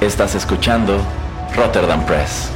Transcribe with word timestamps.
Estás 0.00 0.34
escuchando 0.34 0.98
Rotterdam 1.54 2.06
Press. 2.06 2.50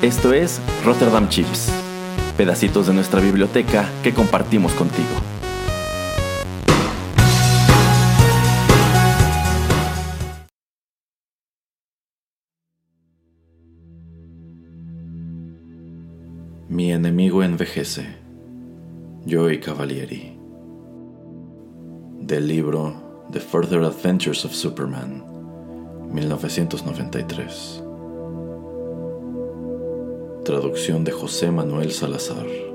Esto 0.00 0.32
es 0.32 0.60
Rotterdam 0.84 1.28
Chips, 1.28 1.72
pedacitos 2.36 2.86
de 2.86 2.94
nuestra 2.94 3.20
biblioteca 3.20 3.84
que 4.04 4.14
compartimos 4.14 4.70
contigo. 4.74 5.08
Mi 16.80 16.92
enemigo 16.92 17.42
envejece. 17.42 18.06
Joey 19.26 19.60
Cavalieri. 19.60 20.34
Del 22.22 22.48
libro 22.48 23.26
The 23.30 23.38
Further 23.38 23.82
Adventures 23.82 24.46
of 24.46 24.52
Superman, 24.54 25.22
1993. 26.10 27.84
Traducción 30.42 31.04
de 31.04 31.12
José 31.12 31.50
Manuel 31.50 31.92
Salazar. 31.92 32.69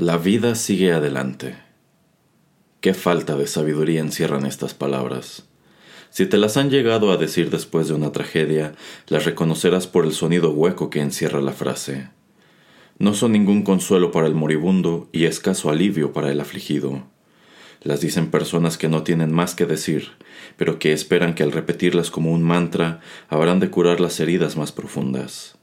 La 0.00 0.16
vida 0.16 0.54
sigue 0.54 0.92
adelante. 0.92 1.56
Qué 2.80 2.94
falta 2.94 3.36
de 3.36 3.46
sabiduría 3.46 4.00
encierran 4.00 4.46
estas 4.46 4.72
palabras. 4.72 5.44
Si 6.08 6.24
te 6.24 6.38
las 6.38 6.56
han 6.56 6.70
llegado 6.70 7.12
a 7.12 7.18
decir 7.18 7.50
después 7.50 7.86
de 7.86 7.92
una 7.92 8.10
tragedia, 8.10 8.72
las 9.08 9.26
reconocerás 9.26 9.86
por 9.86 10.06
el 10.06 10.12
sonido 10.12 10.52
hueco 10.52 10.88
que 10.88 11.02
encierra 11.02 11.42
la 11.42 11.52
frase. 11.52 12.08
No 12.98 13.12
son 13.12 13.32
ningún 13.32 13.60
consuelo 13.62 14.10
para 14.10 14.26
el 14.26 14.34
moribundo 14.34 15.10
y 15.12 15.26
escaso 15.26 15.68
alivio 15.68 16.14
para 16.14 16.32
el 16.32 16.40
afligido. 16.40 17.02
Las 17.82 18.00
dicen 18.00 18.30
personas 18.30 18.78
que 18.78 18.88
no 18.88 19.02
tienen 19.02 19.34
más 19.34 19.54
que 19.54 19.66
decir, 19.66 20.12
pero 20.56 20.78
que 20.78 20.94
esperan 20.94 21.34
que 21.34 21.42
al 21.42 21.52
repetirlas 21.52 22.10
como 22.10 22.32
un 22.32 22.42
mantra 22.42 23.00
habrán 23.28 23.60
de 23.60 23.68
curar 23.68 24.00
las 24.00 24.18
heridas 24.18 24.56
más 24.56 24.72
profundas. 24.72 25.58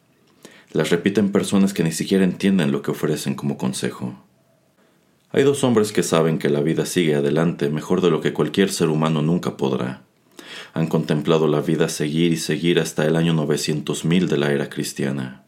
Las 0.73 0.91
repiten 0.91 1.31
personas 1.31 1.73
que 1.73 1.83
ni 1.83 1.91
siquiera 1.91 2.23
entienden 2.23 2.71
lo 2.71 2.83
que 2.83 2.91
ofrecen 2.91 3.33
como 3.33 3.57
consejo. 3.57 4.26
Hay 5.31 5.43
dos 5.43 5.63
hombres 5.65 5.91
que 5.91 6.03
saben 6.03 6.39
que 6.39 6.49
la 6.49 6.61
vida 6.61 6.85
sigue 6.85 7.15
adelante 7.15 7.69
mejor 7.69 8.01
de 8.01 8.09
lo 8.09 8.21
que 8.21 8.31
cualquier 8.31 8.71
ser 8.71 8.87
humano 8.87 9.21
nunca 9.21 9.57
podrá. 9.57 10.03
Han 10.73 10.87
contemplado 10.87 11.47
la 11.47 11.59
vida 11.59 11.89
seguir 11.89 12.31
y 12.31 12.37
seguir 12.37 12.79
hasta 12.79 13.05
el 13.05 13.17
año 13.17 13.33
900.000 13.33 14.27
de 14.27 14.37
la 14.37 14.53
era 14.53 14.69
cristiana. 14.69 15.43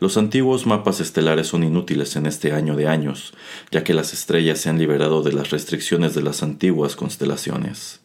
Los 0.00 0.16
antiguos 0.16 0.66
mapas 0.66 1.00
estelares 1.00 1.46
son 1.46 1.62
inútiles 1.62 2.16
en 2.16 2.26
este 2.26 2.52
año 2.52 2.74
de 2.74 2.88
años, 2.88 3.34
ya 3.70 3.84
que 3.84 3.94
las 3.94 4.12
estrellas 4.12 4.58
se 4.60 4.68
han 4.68 4.78
liberado 4.78 5.22
de 5.22 5.32
las 5.32 5.50
restricciones 5.50 6.14
de 6.14 6.22
las 6.22 6.42
antiguas 6.42 6.96
constelaciones. 6.96 8.00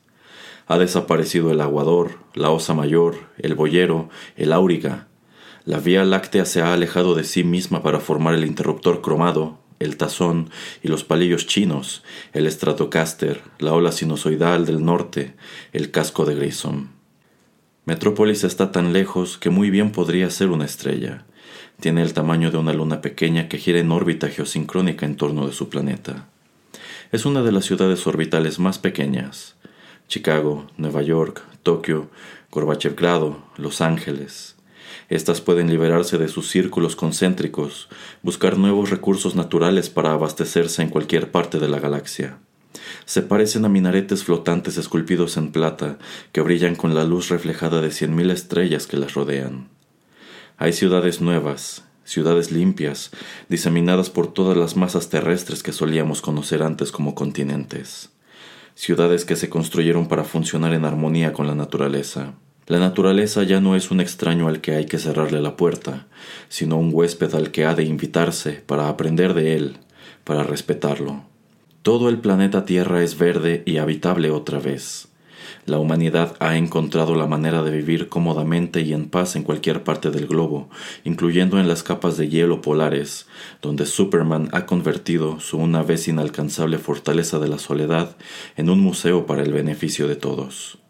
Ha 0.67 0.78
desaparecido 0.78 1.52
el 1.52 1.61
aguador, 1.61 2.19
la 2.35 2.52
osa 2.52 2.73
mayor, 2.73 3.16
el 3.38 3.55
boyero, 3.55 4.09
el 4.38 4.53
áuriga. 4.53 5.07
La 5.66 5.80
Vía 5.80 6.03
Láctea 6.03 6.45
se 6.45 6.61
ha 6.61 6.73
alejado 6.73 7.16
de 7.16 7.23
sí 7.23 7.44
misma 7.44 7.81
para 7.83 8.00
formar 8.00 8.33
el 8.33 8.45
interruptor 8.45 9.02
cromado, 9.02 9.62
el 9.84 9.98
tazón 9.98 10.50
y 10.81 10.88
los 10.88 11.03
palillos 11.03 11.48
chinos, 11.48 12.03
el 12.34 12.50
Stratocaster, 12.50 13.42
la 13.59 13.73
ola 13.73 13.92
sinusoidal 13.92 14.66
del 14.66 14.84
norte, 14.84 15.36
el 15.72 15.92
casco 15.92 16.25
de 16.25 16.35
Grissom. 16.35 16.90
Metrópolis 17.85 18.44
está 18.44 18.72
tan 18.72 18.94
lejos 18.94 19.38
que 19.38 19.50
muy 19.50 19.69
bien 19.69 19.91
podría 19.91 20.30
ser 20.30 20.50
una 20.50 20.66
estrella. 20.66 21.25
Tiene 21.80 22.02
el 22.02 22.13
tamaño 22.13 22.50
de 22.50 22.57
una 22.57 22.72
luna 22.72 23.02
pequeña 23.02 23.50
que 23.50 23.57
gira 23.57 23.80
en 23.80 23.91
órbita 23.91 24.30
geosincrónica 24.30 25.06
en 25.06 25.18
torno 25.18 25.47
de 25.47 25.53
su 25.53 25.69
planeta. 25.69 26.30
Es 27.12 27.25
una 27.25 27.41
de 27.41 27.52
las 27.52 27.66
ciudades 27.66 28.07
orbitales 28.07 28.57
más 28.57 28.80
pequeñas. 28.80 29.56
Chicago, 30.07 30.68
Nueva 30.78 31.02
York, 31.02 31.44
Tokio, 31.62 32.09
Gorbachevgrado, 32.52 33.44
Los 33.57 33.81
Ángeles, 33.81 34.56
estas 35.09 35.41
pueden 35.41 35.69
liberarse 35.69 36.18
de 36.18 36.28
sus 36.28 36.50
círculos 36.50 36.96
concéntricos, 36.96 37.90
buscar 38.22 38.58
nuevos 38.58 38.90
recursos 38.90 39.36
naturales 39.36 39.90
para 39.90 40.14
abastecerse 40.14 40.81
en 40.81 40.90
cualquier 40.90 41.31
parte 41.31 41.59
de 41.59 41.68
la 41.68 41.80
galaxia. 41.80 42.38
Se 43.06 43.22
parecen 43.22 43.66
a 43.66 43.69
minaretes 43.69 44.24
flotantes 44.24 44.78
esculpidos 44.78 45.38
en 45.38 45.52
plata 45.52 45.97
que 46.31 46.42
brillan 46.42 46.75
con 46.75 46.96
la 46.96 47.03
luz 47.03 47.30
reflejada 47.30 47.81
de 47.81 47.92
cien 47.92 48.16
mil 48.16 48.31
estrellas 48.31 48.88
que 48.88 48.97
las 48.97 49.13
rodean. 49.13 49.69
Hay 50.58 50.74
ciudades 50.74 51.19
nuevas, 51.22 51.84
ciudades 52.06 52.52
limpias, 52.52 53.12
diseminadas 53.50 54.09
por 54.09 54.31
todas 54.31 54.58
las 54.58 54.75
masas 54.75 55.09
terrestres 55.09 55.63
que 55.63 55.74
solíamos 55.74 56.22
conocer 56.22 56.63
antes 56.63 56.92
como 56.92 57.16
continentes. 57.16 58.09
Ciudades 58.75 59.25
que 59.25 59.36
se 59.36 59.50
construyeron 59.50 60.08
para 60.08 60.24
funcionar 60.24 60.74
en 60.74 60.86
armonía 60.86 61.34
con 61.34 61.47
la 61.47 61.56
naturaleza. 61.56 62.34
La 62.68 62.79
naturaleza 62.79 63.44
ya 63.44 63.59
no 63.59 63.75
es 63.75 63.91
un 63.91 64.00
extraño 64.00 64.47
al 64.47 64.62
que 64.62 64.75
hay 64.75 64.85
que 64.85 64.97
cerrarle 64.97 65.41
la 65.41 65.57
puerta, 65.57 66.07
sino 66.47 66.78
un 66.78 66.91
huésped 66.94 67.35
al 67.35 67.51
que 67.51 67.66
ha 67.66 67.75
de 67.75 67.84
invitarse 67.84 68.63
para 68.66 68.88
aprender 68.88 69.34
de 69.34 69.56
él, 69.56 69.78
para 70.24 70.44
respetarlo. 70.44 71.24
Todo 71.81 72.07
el 72.07 72.19
planeta 72.19 72.63
Tierra 72.63 73.03
es 73.03 73.18
verde 73.18 73.63
y 73.66 73.78
habitable 73.78 74.31
otra 74.31 74.59
vez. 74.59 75.09
La 75.66 75.78
humanidad 75.78 76.35
ha 76.40 76.56
encontrado 76.56 77.16
la 77.16 77.28
manera 77.28 77.63
de 77.63 77.72
vivir 77.72 78.07
cómodamente 78.07 78.81
y 78.81 78.94
en 78.94 79.09
paz 79.09 79.35
en 79.35 79.44
cualquier 79.44 79.84
parte 79.84 80.09
del 80.09 80.28
globo, 80.28 80.69
incluyendo 81.03 81.59
en 81.59 81.68
las 81.68 81.84
capas 81.84 82.18
de 82.18 82.30
hielo 82.30 82.62
polares, 82.62 83.28
donde 83.62 83.85
Superman 83.85 84.47
ha 84.53 84.66
convertido 84.66 85.41
su 85.41 85.57
una 85.57 85.84
vez 85.84 86.07
inalcanzable 86.07 86.78
fortaleza 86.78 87.40
de 87.40 87.50
la 87.50 87.59
soledad 87.59 88.16
en 88.56 88.69
un 88.69 88.80
museo 88.80 89.25
para 89.25 89.44
el 89.44 89.51
beneficio 89.51 90.07
de 90.07 90.16
todos. 90.16 90.82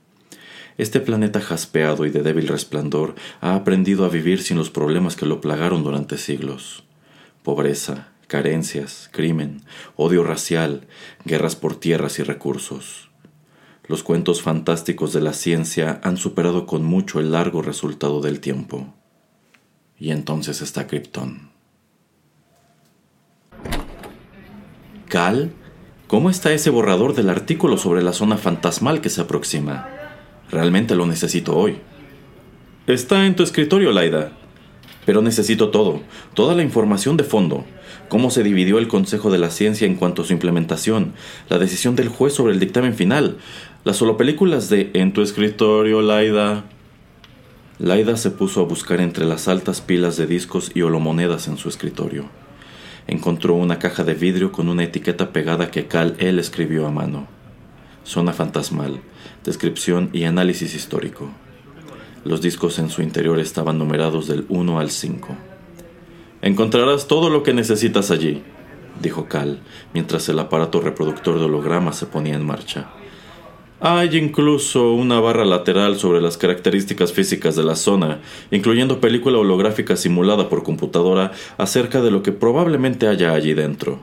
Este 0.78 1.00
planeta 1.00 1.40
jaspeado 1.40 2.06
y 2.06 2.10
de 2.10 2.24
débil 2.24 2.48
resplandor 2.48 3.16
ha 3.42 3.56
aprendido 3.56 4.06
a 4.06 4.10
vivir 4.10 4.42
sin 4.42 4.58
los 4.58 4.70
problemas 4.70 5.16
que 5.16 5.26
lo 5.26 5.40
plagaron 5.42 5.84
durante 5.84 6.18
siglos. 6.18 6.84
Pobreza, 7.44 8.10
carencias, 8.28 9.10
crimen, 9.12 9.62
odio 9.96 10.24
racial, 10.24 10.88
guerras 11.26 11.56
por 11.56 11.76
tierras 11.76 12.18
y 12.20 12.24
recursos. 12.24 13.12
Los 13.86 14.02
cuentos 14.02 14.42
fantásticos 14.42 15.14
de 15.14 15.22
la 15.22 15.34
ciencia 15.34 16.00
han 16.04 16.18
superado 16.18 16.66
con 16.66 16.84
mucho 16.84 17.20
el 17.20 17.32
largo 17.32 17.62
resultado 17.62 18.22
del 18.22 18.40
tiempo. 18.40 18.94
Y 20.00 20.12
entonces 20.12 20.62
está 20.62 20.88
Krypton. 20.88 21.52
Cal, 25.10 25.52
¿cómo 26.08 26.32
está 26.32 26.54
ese 26.54 26.72
borrador 26.72 27.14
del 27.14 27.30
artículo 27.30 27.78
sobre 27.78 28.02
la 28.02 28.14
zona 28.14 28.38
fantasmal 28.38 29.02
que 29.02 29.10
se 29.10 29.22
aproxima? 29.22 29.93
Realmente 30.52 30.96
lo 30.96 31.06
necesito 31.06 31.56
hoy. 31.56 31.78
Está 32.88 33.26
en 33.26 33.36
tu 33.36 33.44
escritorio, 33.44 33.92
Laida. 33.92 34.34
Pero 35.06 35.22
necesito 35.22 35.70
todo, 35.70 36.02
toda 36.34 36.56
la 36.56 36.64
información 36.64 37.18
de 37.18 37.24
fondo. 37.24 37.66
Cómo 38.10 38.30
se 38.30 38.44
dividió 38.44 38.78
el 38.78 38.88
Consejo 38.88 39.32
de 39.32 39.38
la 39.38 39.50
Ciencia 39.50 39.88
en 39.88 39.96
cuanto 39.96 40.22
a 40.22 40.26
su 40.26 40.34
implementación, 40.34 41.14
la 41.50 41.58
decisión 41.58 41.96
del 41.96 42.08
juez 42.08 42.34
sobre 42.34 42.54
el 42.54 42.60
dictamen 42.60 42.94
final, 42.94 43.38
las 43.84 43.98
solo 43.98 44.18
películas 44.18 44.70
de 44.70 44.92
En 44.94 45.14
tu 45.14 45.22
escritorio, 45.22 46.02
Laida. 46.02 46.66
Laida 47.80 48.16
se 48.18 48.32
puso 48.32 48.62
a 48.62 48.66
buscar 48.66 49.02
entre 49.02 49.26
las 49.26 49.48
altas 49.48 49.82
pilas 49.82 50.16
de 50.16 50.28
discos 50.28 50.72
y 50.74 50.84
holomonedas 50.84 51.48
en 51.48 51.58
su 51.58 51.70
escritorio. 51.70 52.26
Encontró 53.08 53.56
una 53.56 53.80
caja 53.80 54.04
de 54.04 54.14
vidrio 54.14 54.52
con 54.52 54.70
una 54.70 54.84
etiqueta 54.84 55.34
pegada 55.34 55.72
que 55.72 55.88
Cal 55.88 56.16
él 56.20 56.40
escribió 56.40 56.88
a 56.88 56.92
mano. 56.92 57.28
Zona 58.04 58.34
fantasmal, 58.34 59.00
descripción 59.44 60.10
y 60.12 60.26
análisis 60.26 60.76
histórico. 60.76 61.30
Los 62.26 62.42
discos 62.42 62.80
en 62.80 62.90
su 62.90 63.02
interior 63.02 63.40
estaban 63.40 63.78
numerados 63.78 64.28
del 64.28 64.46
1 64.50 64.80
al 64.80 64.92
5. 64.92 65.36
Encontrarás 66.42 67.08
todo 67.08 67.30
lo 67.30 67.44
que 67.44 67.54
necesitas 67.54 68.12
allí, 68.12 68.44
dijo 69.02 69.28
Cal, 69.28 69.60
mientras 69.94 70.28
el 70.30 70.40
aparato 70.40 70.82
reproductor 70.82 71.40
de 71.40 71.46
holograma 71.46 71.94
se 71.94 72.06
ponía 72.06 72.36
en 72.36 72.46
marcha. 72.46 72.90
Hay 73.86 74.16
incluso 74.18 74.94
una 74.94 75.20
barra 75.20 75.44
lateral 75.44 75.98
sobre 75.98 76.22
las 76.22 76.38
características 76.38 77.12
físicas 77.12 77.58
de 77.58 77.64
la 77.64 77.76
zona, 77.76 78.22
incluyendo 78.50 79.02
película 79.02 79.38
holográfica 79.38 79.98
simulada 79.98 80.48
por 80.48 80.64
computadora 80.64 81.34
acerca 81.58 82.02
de 82.02 82.10
lo 82.10 82.24
que 82.24 82.32
probablemente 82.32 83.08
haya 83.08 83.34
allí 83.34 83.54
dentro. 83.54 84.00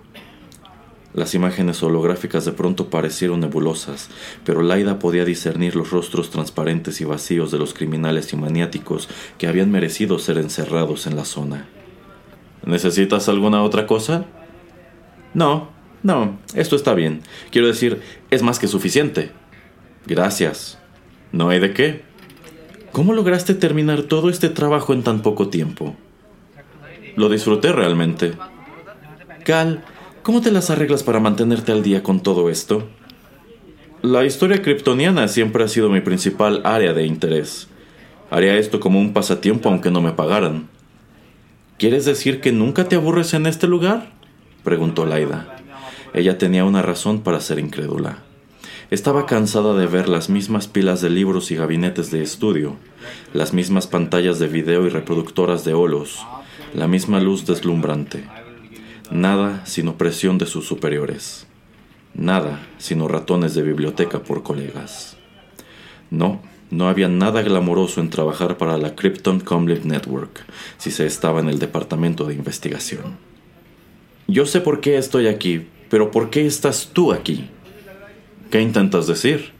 Las 1.13 1.35
imágenes 1.35 1.83
holográficas 1.83 2.45
de 2.45 2.53
pronto 2.53 2.89
parecieron 2.89 3.41
nebulosas, 3.41 4.11
pero 4.45 4.63
Laida 4.63 4.99
podía 5.01 5.25
discernir 5.25 5.75
los 5.75 5.91
rostros 5.91 6.31
transparentes 6.31 7.01
y 7.01 7.05
vacíos 7.05 7.51
de 7.51 7.59
los 7.59 7.75
criminales 7.75 8.33
y 8.33 8.37
maniáticos 8.37 9.09
que 9.37 9.49
habían 9.49 9.73
merecido 9.73 10.19
ser 10.21 10.39
encerrados 10.39 11.07
en 11.07 11.17
la 11.17 11.25
zona. 11.25 11.69
¿Necesitas 12.65 13.29
alguna 13.29 13.63
otra 13.63 13.87
cosa? 13.87 14.27
No, 15.35 15.71
No, 16.03 16.39
esto 16.55 16.77
está 16.77 16.95
bien. 16.95 17.23
Quiero 17.51 17.67
decir, 17.67 18.01
es 18.31 18.43
más 18.43 18.59
que 18.59 18.69
suficiente. 18.69 19.33
Gracias. 20.07 20.79
No 21.33 21.51
hay 21.51 21.61
de 21.61 21.75
qué. 21.75 22.03
¿Cómo 22.93 23.13
lograste 23.13 23.55
terminar 23.55 24.05
todo 24.05 24.31
este 24.31 24.49
trabajo 24.49 24.93
en 24.93 25.03
tan 25.03 25.21
poco 25.21 25.49
tiempo? 25.49 25.97
Lo 27.17 27.29
disfruté 27.29 27.71
realmente. 27.73 28.33
Cal, 29.45 29.85
¿cómo 30.31 30.43
te 30.43 30.53
las 30.53 30.71
arreglas 30.71 31.03
para 31.03 31.19
mantenerte 31.19 31.73
al 31.73 31.83
día 31.83 32.05
con 32.05 32.21
todo 32.21 32.51
esto? 32.51 32.87
La 34.01 34.25
historia 34.25 34.63
kryptoniana 34.63 35.27
siempre 35.27 35.65
ha 35.65 35.67
sido 35.67 35.91
mi 35.91 36.03
principal 36.03 36.61
área 36.63 36.93
de 36.93 37.05
interés. 37.05 37.67
Haría 38.31 38.57
esto 38.57 38.79
como 38.79 39.01
un 39.01 39.13
pasatiempo 39.13 39.69
aunque 39.69 39.91
no 39.91 40.01
me 40.01 40.13
pagaran. 40.13 40.69
¿Quieres 41.81 42.05
decir 42.05 42.41
que 42.41 42.53
nunca 42.53 42.85
te 42.85 42.95
aburres 42.95 43.35
en 43.35 43.45
este 43.47 43.67
lugar? 43.67 44.13
preguntó 44.63 45.05
Laida. 45.05 45.57
Ella 46.15 46.39
tenía 46.39 46.65
una 46.65 46.81
razón 46.81 47.23
para 47.23 47.41
ser 47.41 47.59
incrédula. 47.59 48.19
Estaba 48.93 49.27
cansada 49.27 49.77
de 49.77 49.89
ver 49.89 50.09
las 50.09 50.31
mismas 50.31 50.69
pilas 50.69 51.01
de 51.01 51.11
libros 51.11 51.51
y 51.51 51.57
gabinetes 51.57 52.13
de 52.13 52.23
estudio, 52.23 52.77
las 53.35 53.53
mismas 53.53 53.89
pantallas 53.89 54.39
de 54.39 54.47
video 54.47 54.87
y 54.87 54.91
reproductoras 54.91 55.65
de 55.65 55.75
holos, 55.75 56.25
la 56.73 56.87
misma 56.87 57.19
luz 57.19 57.47
deslumbrante. 57.47 58.29
Nada 59.11 59.67
sino 59.67 59.99
presión 59.99 60.39
de 60.39 60.47
sus 60.47 60.67
superiores. 60.67 61.47
Nada 62.15 62.67
sino 62.79 63.09
ratones 63.09 63.55
de 63.55 63.63
biblioteca 63.63 64.21
por 64.23 64.43
colegas. 64.45 65.17
No, 66.11 66.41
no 66.71 66.89
había 66.89 67.09
nada 67.09 67.43
glamoroso 67.43 68.01
en 68.01 68.11
trabajar 68.11 68.57
para 68.57 68.79
la 68.79 68.95
Krypton 68.95 69.41
Comlink 69.41 69.85
Network 69.85 70.45
si 70.79 70.93
se 70.93 71.07
estaba 71.07 71.41
en 71.41 71.49
el 71.49 71.59
departamento 71.59 72.25
de 72.25 72.35
investigación. 72.35 73.19
Yo 74.29 74.47
sé 74.47 74.61
por 74.61 74.81
qué 74.81 74.97
estoy 74.97 75.27
aquí, 75.27 75.67
pero 75.89 76.13
¿por 76.13 76.31
qué 76.31 76.47
estás 76.47 76.91
tú 76.93 77.13
aquí? 77.13 77.51
¿Qué 78.51 78.61
intentas 78.61 79.09
decir? 79.09 79.53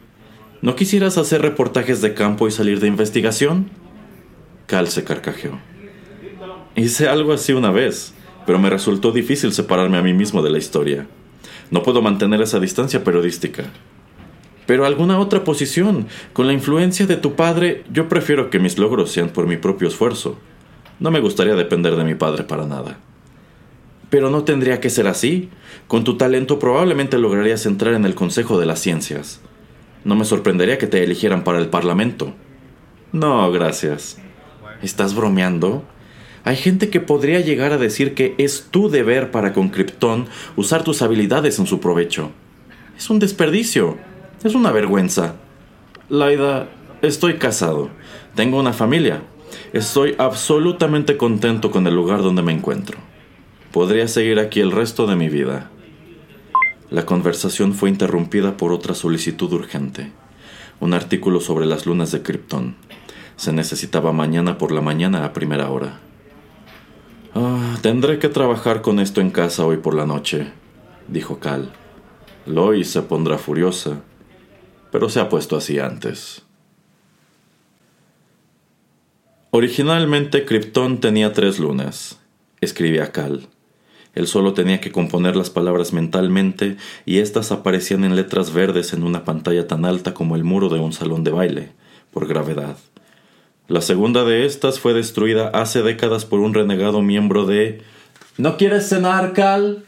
¿No 0.61 0.77
quisieras 0.77 1.17
hacer 1.17 1.41
reportajes 1.41 2.01
de 2.01 2.13
campo 2.13 2.47
y 2.47 2.51
salir 2.51 2.79
de 2.79 2.87
investigación? 2.87 3.69
Cal 4.67 4.87
se 4.87 5.03
carcajeó. 5.03 5.59
Hice 6.75 7.09
algo 7.09 7.33
así 7.33 7.51
una 7.51 7.71
vez, 7.71 8.13
pero 8.51 8.59
me 8.59 8.69
resultó 8.69 9.13
difícil 9.13 9.53
separarme 9.53 9.97
a 9.97 10.01
mí 10.01 10.13
mismo 10.13 10.41
de 10.41 10.49
la 10.49 10.57
historia. 10.57 11.07
No 11.69 11.83
puedo 11.83 12.01
mantener 12.01 12.41
esa 12.41 12.59
distancia 12.59 13.01
periodística. 13.01 13.63
Pero 14.65 14.85
alguna 14.85 15.19
otra 15.19 15.45
posición. 15.45 16.07
Con 16.33 16.47
la 16.47 16.51
influencia 16.51 17.07
de 17.07 17.15
tu 17.15 17.35
padre, 17.37 17.85
yo 17.93 18.09
prefiero 18.09 18.49
que 18.49 18.59
mis 18.59 18.77
logros 18.77 19.09
sean 19.09 19.29
por 19.29 19.47
mi 19.47 19.55
propio 19.55 19.87
esfuerzo. 19.87 20.37
No 20.99 21.11
me 21.11 21.21
gustaría 21.21 21.55
depender 21.55 21.95
de 21.95 22.03
mi 22.03 22.15
padre 22.15 22.43
para 22.43 22.65
nada. 22.65 22.99
Pero 24.09 24.29
no 24.29 24.43
tendría 24.43 24.81
que 24.81 24.89
ser 24.89 25.07
así. 25.07 25.49
Con 25.87 26.03
tu 26.03 26.17
talento 26.17 26.59
probablemente 26.59 27.17
lograrías 27.17 27.65
entrar 27.65 27.93
en 27.93 28.03
el 28.03 28.15
Consejo 28.15 28.59
de 28.59 28.65
las 28.65 28.81
Ciencias. 28.81 29.39
No 30.03 30.17
me 30.17 30.25
sorprendería 30.25 30.77
que 30.77 30.87
te 30.87 31.01
eligieran 31.01 31.45
para 31.45 31.59
el 31.59 31.69
Parlamento. 31.69 32.33
No, 33.13 33.49
gracias. 33.49 34.17
¿Estás 34.81 35.15
bromeando? 35.15 35.85
Hay 36.43 36.55
gente 36.55 36.89
que 36.89 36.99
podría 36.99 37.39
llegar 37.39 37.71
a 37.71 37.77
decir 37.77 38.15
que 38.15 38.33
es 38.37 38.67
tu 38.71 38.89
deber 38.89 39.29
para 39.31 39.53
con 39.53 39.69
Krypton 39.69 40.27
usar 40.55 40.83
tus 40.83 41.01
habilidades 41.01 41.59
en 41.59 41.67
su 41.67 41.79
provecho. 41.79 42.31
Es 42.97 43.09
un 43.09 43.19
desperdicio. 43.19 43.97
Es 44.43 44.55
una 44.55 44.71
vergüenza. 44.71 45.35
Laida, 46.09 46.67
estoy 47.03 47.35
casado. 47.35 47.89
Tengo 48.35 48.59
una 48.59 48.73
familia. 48.73 49.21
Estoy 49.71 50.15
absolutamente 50.17 51.15
contento 51.15 51.69
con 51.69 51.85
el 51.85 51.93
lugar 51.93 52.23
donde 52.23 52.41
me 52.41 52.51
encuentro. 52.51 52.97
Podría 53.71 54.07
seguir 54.07 54.39
aquí 54.39 54.61
el 54.61 54.71
resto 54.71 55.05
de 55.05 55.15
mi 55.15 55.29
vida. 55.29 55.69
La 56.89 57.05
conversación 57.05 57.73
fue 57.73 57.89
interrumpida 57.89 58.57
por 58.57 58.73
otra 58.73 58.95
solicitud 58.95 59.53
urgente. 59.53 60.11
Un 60.79 60.93
artículo 60.93 61.39
sobre 61.39 61.67
las 61.67 61.85
lunas 61.85 62.11
de 62.11 62.23
Krypton. 62.23 62.75
Se 63.35 63.53
necesitaba 63.53 64.11
mañana 64.11 64.57
por 64.57 64.71
la 64.71 64.81
mañana 64.81 65.23
a 65.23 65.33
primera 65.33 65.69
hora. 65.69 65.99
Ah, 67.33 67.77
tendré 67.81 68.19
que 68.19 68.27
trabajar 68.27 68.81
con 68.81 68.99
esto 68.99 69.21
en 69.21 69.31
casa 69.31 69.65
hoy 69.65 69.77
por 69.77 69.93
la 69.93 70.05
noche, 70.05 70.51
dijo 71.07 71.39
Cal. 71.39 71.71
Lois 72.45 72.91
se 72.91 73.01
pondrá 73.03 73.37
furiosa, 73.37 74.01
pero 74.91 75.07
se 75.07 75.21
ha 75.21 75.29
puesto 75.29 75.55
así 75.55 75.79
antes. 75.79 76.43
Originalmente 79.51 80.43
Krypton 80.43 80.99
tenía 80.99 81.31
tres 81.31 81.57
lunas, 81.57 82.19
escribía 82.59 83.13
Cal. 83.13 83.47
Él 84.13 84.27
solo 84.27 84.53
tenía 84.53 84.81
que 84.81 84.91
componer 84.91 85.37
las 85.37 85.49
palabras 85.49 85.93
mentalmente 85.93 86.75
y 87.05 87.19
éstas 87.19 87.53
aparecían 87.53 88.03
en 88.03 88.17
letras 88.17 88.53
verdes 88.53 88.91
en 88.91 89.03
una 89.03 89.23
pantalla 89.23 89.67
tan 89.67 89.85
alta 89.85 90.13
como 90.13 90.35
el 90.35 90.43
muro 90.43 90.67
de 90.67 90.79
un 90.79 90.91
salón 90.91 91.23
de 91.23 91.31
baile, 91.31 91.71
por 92.11 92.27
gravedad. 92.27 92.75
La 93.71 93.79
segunda 93.79 94.25
de 94.25 94.45
estas 94.45 94.81
fue 94.81 94.93
destruida 94.93 95.47
hace 95.47 95.81
décadas 95.81 96.25
por 96.25 96.41
un 96.41 96.53
renegado 96.53 97.01
miembro 97.01 97.45
de... 97.45 97.81
¿No 98.37 98.57
quieres 98.57 98.89
cenar, 98.89 99.31
Cal? 99.31 99.85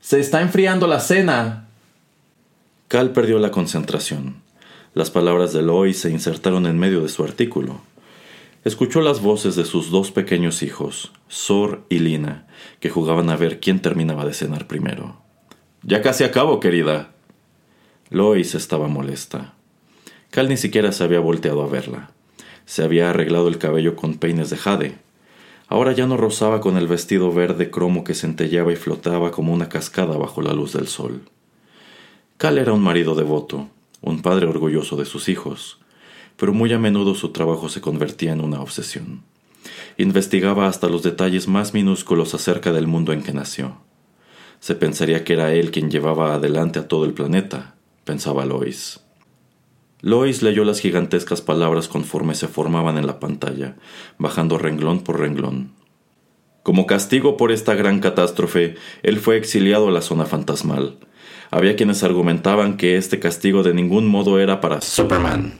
Se 0.00 0.18
está 0.18 0.42
enfriando 0.42 0.88
la 0.88 0.98
cena. 0.98 1.68
Cal 2.88 3.12
perdió 3.12 3.38
la 3.38 3.52
concentración. 3.52 4.42
Las 4.94 5.12
palabras 5.12 5.52
de 5.52 5.62
Lois 5.62 6.00
se 6.00 6.10
insertaron 6.10 6.66
en 6.66 6.76
medio 6.76 7.02
de 7.02 7.08
su 7.08 7.22
artículo. 7.22 7.80
Escuchó 8.64 9.00
las 9.00 9.22
voces 9.22 9.54
de 9.54 9.64
sus 9.64 9.92
dos 9.92 10.10
pequeños 10.10 10.64
hijos, 10.64 11.12
Sor 11.28 11.84
y 11.88 12.00
Lina, 12.00 12.48
que 12.80 12.90
jugaban 12.90 13.30
a 13.30 13.36
ver 13.36 13.60
quién 13.60 13.78
terminaba 13.78 14.24
de 14.24 14.34
cenar 14.34 14.66
primero. 14.66 15.22
Ya 15.84 16.02
casi 16.02 16.24
acabo, 16.24 16.58
querida. 16.58 17.12
Lois 18.10 18.56
estaba 18.56 18.88
molesta. 18.88 19.54
Cal 20.32 20.48
ni 20.48 20.56
siquiera 20.56 20.90
se 20.90 21.04
había 21.04 21.20
volteado 21.20 21.62
a 21.62 21.68
verla. 21.68 22.11
Se 22.72 22.82
había 22.82 23.10
arreglado 23.10 23.48
el 23.48 23.58
cabello 23.58 23.96
con 23.96 24.14
peines 24.14 24.48
de 24.48 24.56
jade. 24.56 24.94
Ahora 25.68 25.92
ya 25.92 26.06
no 26.06 26.16
rozaba 26.16 26.62
con 26.62 26.78
el 26.78 26.88
vestido 26.88 27.30
verde 27.30 27.70
cromo 27.70 28.02
que 28.02 28.14
centelleaba 28.14 28.72
y 28.72 28.76
flotaba 28.76 29.30
como 29.30 29.52
una 29.52 29.68
cascada 29.68 30.16
bajo 30.16 30.40
la 30.40 30.54
luz 30.54 30.72
del 30.72 30.88
sol. 30.88 31.20
Cal 32.38 32.56
era 32.56 32.72
un 32.72 32.82
marido 32.82 33.14
devoto, 33.14 33.68
un 34.00 34.22
padre 34.22 34.46
orgulloso 34.46 34.96
de 34.96 35.04
sus 35.04 35.28
hijos, 35.28 35.80
pero 36.38 36.54
muy 36.54 36.72
a 36.72 36.78
menudo 36.78 37.14
su 37.14 37.28
trabajo 37.28 37.68
se 37.68 37.82
convertía 37.82 38.32
en 38.32 38.40
una 38.40 38.62
obsesión. 38.62 39.22
Investigaba 39.98 40.66
hasta 40.66 40.88
los 40.88 41.02
detalles 41.02 41.48
más 41.48 41.74
minúsculos 41.74 42.32
acerca 42.32 42.72
del 42.72 42.86
mundo 42.86 43.12
en 43.12 43.22
que 43.22 43.34
nació. 43.34 43.82
Se 44.60 44.74
pensaría 44.74 45.24
que 45.24 45.34
era 45.34 45.52
él 45.52 45.72
quien 45.72 45.90
llevaba 45.90 46.32
adelante 46.32 46.78
a 46.78 46.88
todo 46.88 47.04
el 47.04 47.12
planeta, 47.12 47.74
pensaba 48.06 48.46
Lois. 48.46 49.02
Lois 50.02 50.42
leyó 50.42 50.64
las 50.64 50.80
gigantescas 50.80 51.40
palabras 51.42 51.86
conforme 51.86 52.34
se 52.34 52.48
formaban 52.48 52.98
en 52.98 53.06
la 53.06 53.20
pantalla, 53.20 53.76
bajando 54.18 54.58
renglón 54.58 55.04
por 55.04 55.20
renglón. 55.20 55.74
Como 56.64 56.86
castigo 56.86 57.36
por 57.36 57.52
esta 57.52 57.74
gran 57.74 58.00
catástrofe, 58.00 58.74
él 59.04 59.20
fue 59.20 59.36
exiliado 59.36 59.88
a 59.88 59.92
la 59.92 60.02
zona 60.02 60.26
fantasmal. 60.26 60.98
Había 61.52 61.76
quienes 61.76 62.02
argumentaban 62.02 62.76
que 62.76 62.96
este 62.96 63.20
castigo 63.20 63.62
de 63.62 63.74
ningún 63.74 64.08
modo 64.08 64.40
era 64.40 64.60
para 64.60 64.80
Superman. 64.80 65.54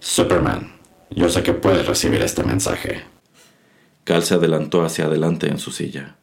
Superman, 0.00 0.72
yo 1.10 1.28
sé 1.28 1.42
que 1.42 1.52
puedes 1.52 1.86
recibir 1.86 2.22
este 2.22 2.44
mensaje. 2.44 3.02
Cal 4.04 4.22
se 4.22 4.34
adelantó 4.34 4.82
hacia 4.82 5.04
adelante 5.04 5.48
en 5.48 5.58
su 5.58 5.72
silla. 5.72 6.16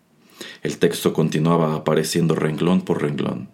El 0.64 0.80
texto 0.80 1.14
continuaba 1.14 1.76
apareciendo 1.76 2.34
renglón 2.34 2.82
por 2.82 3.04
renglón. 3.04 3.50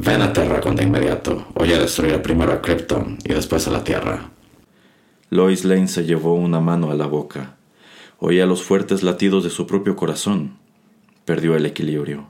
Ven 0.00 0.22
a 0.22 0.32
Terra 0.32 0.60
con 0.60 0.76
de 0.76 0.84
inmediato. 0.84 1.48
Voy 1.54 1.72
a 1.72 1.78
destruir 1.80 2.22
primero 2.22 2.52
a 2.52 2.62
Krypton 2.62 3.18
y 3.24 3.32
después 3.32 3.66
a 3.66 3.72
la 3.72 3.82
Tierra. 3.82 4.30
Lois 5.28 5.64
Lane 5.64 5.88
se 5.88 6.04
llevó 6.04 6.34
una 6.34 6.60
mano 6.60 6.92
a 6.92 6.94
la 6.94 7.06
boca. 7.06 7.56
Oía 8.20 8.46
los 8.46 8.62
fuertes 8.62 9.02
latidos 9.02 9.42
de 9.42 9.50
su 9.50 9.66
propio 9.66 9.96
corazón. 9.96 10.56
Perdió 11.24 11.56
el 11.56 11.66
equilibrio. 11.66 12.28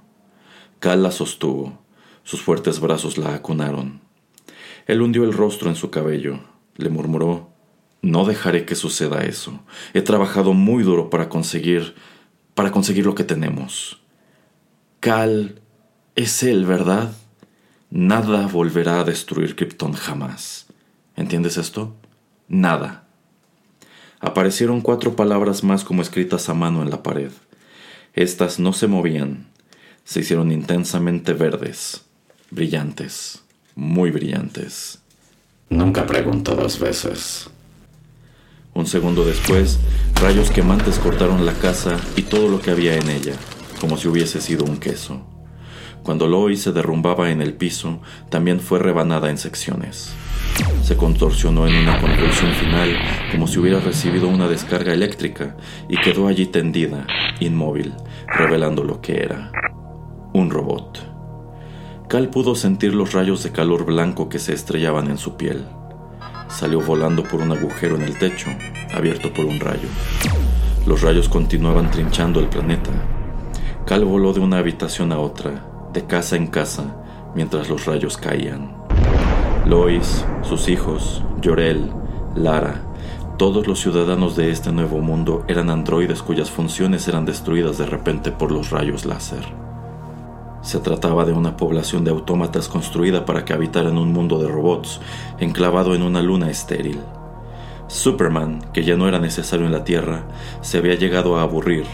Cal 0.80 1.02
la 1.02 1.10
sostuvo. 1.10 1.78
Sus 2.24 2.40
fuertes 2.40 2.80
brazos 2.80 3.18
la 3.18 3.34
acunaron. 3.34 4.00
Él 4.86 5.02
hundió 5.02 5.24
el 5.24 5.34
rostro 5.34 5.68
en 5.68 5.76
su 5.76 5.90
cabello. 5.90 6.40
Le 6.76 6.88
murmuró 6.88 7.50
No 8.00 8.24
dejaré 8.24 8.64
que 8.64 8.76
suceda 8.76 9.24
eso. 9.24 9.60
He 9.92 10.00
trabajado 10.00 10.54
muy 10.54 10.84
duro 10.84 11.10
para 11.10 11.28
conseguir. 11.28 11.94
para 12.54 12.70
conseguir 12.70 13.04
lo 13.04 13.14
que 13.14 13.24
tenemos. 13.24 14.00
Cal 15.00 15.60
es 16.16 16.42
él, 16.42 16.64
¿verdad? 16.64 17.12
Nada 17.90 18.46
volverá 18.46 19.00
a 19.00 19.04
destruir 19.04 19.56
Krypton 19.56 19.92
jamás. 19.94 20.66
¿Entiendes 21.16 21.56
esto? 21.56 21.96
Nada. 22.46 23.04
Aparecieron 24.20 24.82
cuatro 24.82 25.16
palabras 25.16 25.64
más 25.64 25.84
como 25.84 26.02
escritas 26.02 26.48
a 26.48 26.54
mano 26.54 26.82
en 26.82 26.90
la 26.90 27.02
pared. 27.02 27.30
Estas 28.14 28.58
no 28.58 28.72
se 28.72 28.88
movían. 28.88 29.46
Se 30.04 30.20
hicieron 30.20 30.52
intensamente 30.52 31.32
verdes, 31.32 32.02
brillantes, 32.50 33.42
muy 33.74 34.10
brillantes. 34.10 34.98
Nunca 35.70 36.06
pregunto 36.06 36.54
dos 36.56 36.78
veces. 36.78 37.48
Un 38.74 38.86
segundo 38.86 39.24
después, 39.24 39.78
rayos 40.14 40.50
quemantes 40.50 40.98
cortaron 40.98 41.44
la 41.46 41.54
casa 41.54 41.98
y 42.16 42.22
todo 42.22 42.48
lo 42.48 42.60
que 42.60 42.70
había 42.70 42.96
en 42.96 43.08
ella, 43.08 43.34
como 43.80 43.96
si 43.96 44.08
hubiese 44.08 44.40
sido 44.40 44.64
un 44.64 44.78
queso. 44.78 45.37
Cuando 46.08 46.26
Lois 46.26 46.62
se 46.62 46.72
derrumbaba 46.72 47.30
en 47.30 47.42
el 47.42 47.52
piso, 47.52 47.98
también 48.30 48.60
fue 48.60 48.78
rebanada 48.78 49.28
en 49.28 49.36
secciones. 49.36 50.10
Se 50.82 50.96
contorsionó 50.96 51.66
en 51.66 51.76
una 51.76 52.00
convulsión 52.00 52.50
final 52.52 52.96
como 53.30 53.46
si 53.46 53.58
hubiera 53.58 53.78
recibido 53.78 54.26
una 54.26 54.48
descarga 54.48 54.94
eléctrica 54.94 55.54
y 55.86 55.98
quedó 55.98 56.26
allí 56.26 56.46
tendida, 56.46 57.06
inmóvil, 57.40 57.92
revelando 58.26 58.84
lo 58.84 59.02
que 59.02 59.22
era. 59.22 59.52
Un 60.32 60.48
robot. 60.48 60.98
Cal 62.08 62.30
pudo 62.30 62.54
sentir 62.54 62.94
los 62.94 63.12
rayos 63.12 63.42
de 63.42 63.52
calor 63.52 63.84
blanco 63.84 64.30
que 64.30 64.38
se 64.38 64.54
estrellaban 64.54 65.10
en 65.10 65.18
su 65.18 65.36
piel. 65.36 65.66
Salió 66.48 66.80
volando 66.80 67.22
por 67.22 67.42
un 67.42 67.52
agujero 67.52 67.96
en 67.96 68.04
el 68.04 68.16
techo, 68.16 68.48
abierto 68.94 69.30
por 69.34 69.44
un 69.44 69.60
rayo. 69.60 69.90
Los 70.86 71.02
rayos 71.02 71.28
continuaban 71.28 71.90
trinchando 71.90 72.40
el 72.40 72.48
planeta. 72.48 72.92
Cal 73.84 74.06
voló 74.06 74.32
de 74.32 74.40
una 74.40 74.56
habitación 74.56 75.12
a 75.12 75.18
otra, 75.18 75.77
casa 76.06 76.36
en 76.36 76.46
casa, 76.46 76.96
mientras 77.34 77.68
los 77.68 77.86
rayos 77.86 78.16
caían. 78.16 78.76
Lois, 79.66 80.24
sus 80.42 80.68
hijos, 80.68 81.22
Llorel, 81.40 81.90
Lara, 82.34 82.82
todos 83.38 83.68
los 83.68 83.78
ciudadanos 83.78 84.34
de 84.34 84.50
este 84.50 84.72
nuevo 84.72 84.98
mundo 84.98 85.44
eran 85.46 85.70
androides 85.70 86.22
cuyas 86.22 86.50
funciones 86.50 87.06
eran 87.06 87.24
destruidas 87.24 87.78
de 87.78 87.86
repente 87.86 88.32
por 88.32 88.50
los 88.50 88.70
rayos 88.70 89.04
láser. 89.04 89.44
Se 90.60 90.80
trataba 90.80 91.24
de 91.24 91.32
una 91.32 91.56
población 91.56 92.02
de 92.02 92.10
autómatas 92.10 92.68
construida 92.68 93.24
para 93.24 93.44
que 93.44 93.52
habitara 93.52 93.90
en 93.90 93.98
un 93.98 94.12
mundo 94.12 94.40
de 94.40 94.48
robots, 94.48 95.00
enclavado 95.38 95.94
en 95.94 96.02
una 96.02 96.20
luna 96.20 96.50
estéril. 96.50 96.98
Superman, 97.86 98.60
que 98.72 98.82
ya 98.82 98.96
no 98.96 99.06
era 99.06 99.20
necesario 99.20 99.66
en 99.66 99.72
la 99.72 99.84
Tierra, 99.84 100.24
se 100.60 100.78
había 100.78 100.96
llegado 100.96 101.38
a 101.38 101.42
aburrir 101.42 101.84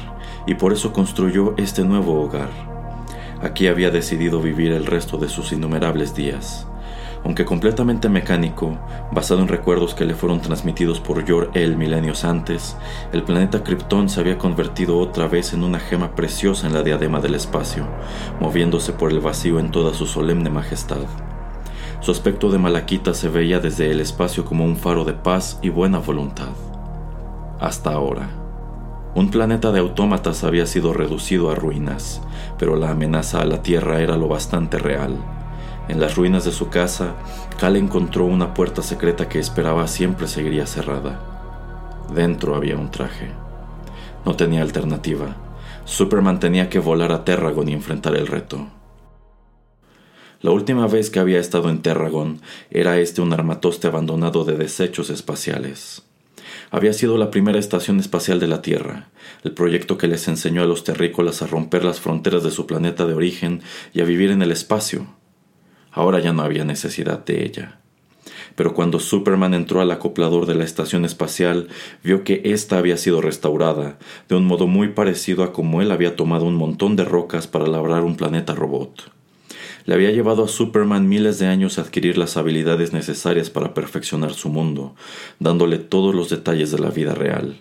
y 0.47 0.55
por 0.55 0.73
eso 0.73 0.95
construyó 0.95 1.55
este 1.59 1.85
nuevo 1.85 2.23
hogar. 2.23 2.74
Aquí 3.45 3.67
había 3.67 3.91
decidido 3.91 4.41
vivir 4.41 4.73
el 4.73 4.87
resto 4.87 5.19
de 5.19 5.29
sus 5.29 5.53
innumerables 5.53 6.15
días. 6.15 6.67
Aunque 7.25 7.45
completamente 7.45 8.09
mecánico, 8.09 8.79
basado 9.13 9.43
en 9.43 9.49
recuerdos 9.49 9.95
que 9.95 10.07
le 10.07 10.15
fueron 10.15 10.41
transmitidos 10.41 10.99
por 10.99 11.29
Jor-El 11.29 11.77
milenios 11.77 12.25
antes, 12.25 12.75
el 13.13 13.23
planeta 13.23 13.63
Krypton 13.63 14.09
se 14.09 14.21
había 14.21 14.39
convertido 14.39 14.99
otra 14.99 15.29
vez 15.29 15.53
en 15.53 15.63
una 15.63 15.79
gema 15.79 16.15
preciosa 16.15 16.67
en 16.67 16.73
la 16.73 16.83
diadema 16.83 17.21
del 17.21 17.35
espacio, 17.35 17.87
moviéndose 18.41 18.95
por 18.95 19.11
el 19.11 19.21
vacío 19.21 19.61
en 19.61 19.71
toda 19.71 19.93
su 19.93 20.07
solemne 20.07 20.49
majestad. 20.49 21.05
Su 22.01 22.13
aspecto 22.13 22.51
de 22.51 22.59
malaquita 22.59 23.13
se 23.13 23.29
veía 23.29 23.61
desde 23.61 23.91
el 23.91 24.01
espacio 24.01 24.47
como 24.47 24.65
un 24.65 24.79
faro 24.79 25.05
de 25.05 25.13
paz 25.13 25.59
y 25.61 25.69
buena 25.69 25.99
voluntad. 25.99 26.49
Hasta 27.61 27.93
ahora. 27.93 28.44
Un 29.15 29.31
planeta 29.31 29.73
de 29.73 29.81
autómatas 29.81 30.45
había 30.45 30.67
sido 30.67 30.93
reducido 30.93 31.51
a 31.51 31.55
ruinas, 31.55 32.21
pero 32.59 32.77
la 32.77 32.91
amenaza 32.91 33.41
a 33.41 33.45
la 33.45 33.63
Tierra 33.63 34.01
era 34.01 34.17
lo 34.17 34.29
bastante 34.29 34.79
real 34.79 35.17
en 35.87 36.01
las 36.01 36.17
ruinas 36.17 36.45
de 36.45 36.53
su 36.53 36.71
casa, 36.71 37.15
Cal 37.59 37.77
encontró 37.77 38.25
una 38.25 38.55
puerta 38.55 38.83
secreta 38.83 39.29
que 39.29 39.39
esperaba 39.39 39.87
siempre 39.87 40.27
seguiría 40.29 40.67
cerrada. 40.67 41.21
Dentro 42.15 42.55
había 42.55 42.77
un 42.77 42.91
traje. 42.91 43.31
No 44.25 44.35
tenía 44.35 44.63
alternativa. 44.63 45.37
Superman 45.85 46.41
tenía 46.41 46.71
que 46.71 46.79
volar 46.79 47.13
a 47.13 47.25
Terragon 47.25 47.69
y 47.69 47.75
enfrentar 47.75 48.17
el 48.17 48.27
reto. 48.27 48.67
La 50.41 50.53
última 50.53 50.87
vez 50.87 51.11
que 51.11 51.21
había 51.21 51.39
estado 51.39 51.69
en 51.69 51.83
Terragon 51.83 52.41
era 52.71 52.99
este 52.99 53.21
un 53.21 53.35
armatoste 53.35 53.87
abandonado 53.87 54.45
de 54.45 54.57
desechos 54.57 55.11
espaciales. 55.11 56.03
Había 56.75 56.93
sido 56.93 57.17
la 57.19 57.31
primera 57.31 57.61
estación 57.61 58.01
espacial 58.01 58.41
de 58.41 58.49
la 58.49 58.61
Tierra, 58.61 59.07
el 59.45 59.53
proyecto 59.53 59.97
que 59.97 60.09
les 60.09 60.27
enseñó 60.27 60.61
a 60.61 60.67
los 60.67 60.83
terrícolas 60.83 61.41
a 61.41 61.47
romper 61.47 61.85
las 61.85 62.01
fronteras 62.01 62.43
de 62.43 62.51
su 62.51 62.67
planeta 62.67 63.07
de 63.07 63.15
origen 63.15 63.63
y 63.93 64.01
a 64.01 64.05
vivir 64.05 64.33
en 64.33 64.43
el 64.43 64.51
espacio, 64.51 65.07
Ahora 65.93 66.19
ya 66.19 66.33
no 66.33 66.43
había 66.43 66.65
necesidad 66.65 67.25
de 67.25 67.45
ella. 67.45 67.79
Pero 68.57 68.75
cuando 68.75 68.99
Superman 68.99 69.55
entró 69.55 69.81
al 69.81 69.93
acoplador 69.93 70.47
de 70.47 70.57
la 70.57 70.65
estación 70.65 71.05
espacial, 71.05 71.69
vio 72.03 72.25
que 72.25 72.43
ésta 72.45 72.77
había 72.77 72.97
sido 72.97 73.21
restaurada, 73.21 73.97
de 74.29 74.35
un 74.35 74.45
modo 74.45 74.67
muy 74.67 74.89
parecido 74.89 75.45
a 75.45 75.53
como 75.53 75.81
él 75.81 75.93
había 75.93 76.17
tomado 76.17 76.45
un 76.45 76.57
montón 76.57 76.97
de 76.97 77.05
rocas 77.05 77.47
para 77.47 77.69
labrar 77.69 78.03
un 78.03 78.17
planeta 78.17 78.53
robot. 78.53 79.13
Le 79.85 79.95
había 79.95 80.11
llevado 80.11 80.45
a 80.45 80.49
Superman 80.49 81.09
miles 81.09 81.39
de 81.39 81.47
años 81.47 81.79
a 81.79 81.83
adquirir 81.83 82.17
las 82.17 82.37
habilidades 82.37 82.93
necesarias 82.93 83.51
para 83.51 83.75
perfeccionar 83.75 84.33
su 84.33 84.49
mundo, 84.49 84.95
dándole 85.39 85.79
todos 85.79 86.15
los 86.15 86.31
detalles 86.31 86.71
de 86.71 86.79
la 86.79 86.91
vida 86.91 87.15
real. 87.15 87.59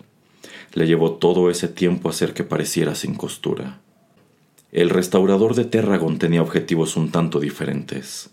Le 0.72 0.86
llevó 0.86 1.12
todo 1.12 1.50
ese 1.50 1.68
tiempo 1.68 2.08
a 2.08 2.12
hacer 2.12 2.32
que 2.32 2.44
pareciera 2.44 2.94
sin 2.94 3.14
costura. 3.14 3.80
El 4.72 4.90
restaurador 4.90 5.54
de 5.54 5.64
Terragon 5.64 6.18
tenía 6.18 6.42
objetivos 6.42 6.96
un 6.96 7.12
tanto 7.12 7.40
diferentes. 7.40 8.30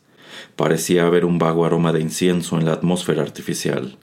Parecía 0.55 1.05
haber 1.05 1.25
un 1.25 1.37
vago 1.37 1.65
aroma 1.65 1.91
de 1.93 2.01
incienso 2.01 2.57
en 2.57 2.65
la 2.65 2.73
atmósfera 2.73 3.21
artificial. 3.21 3.97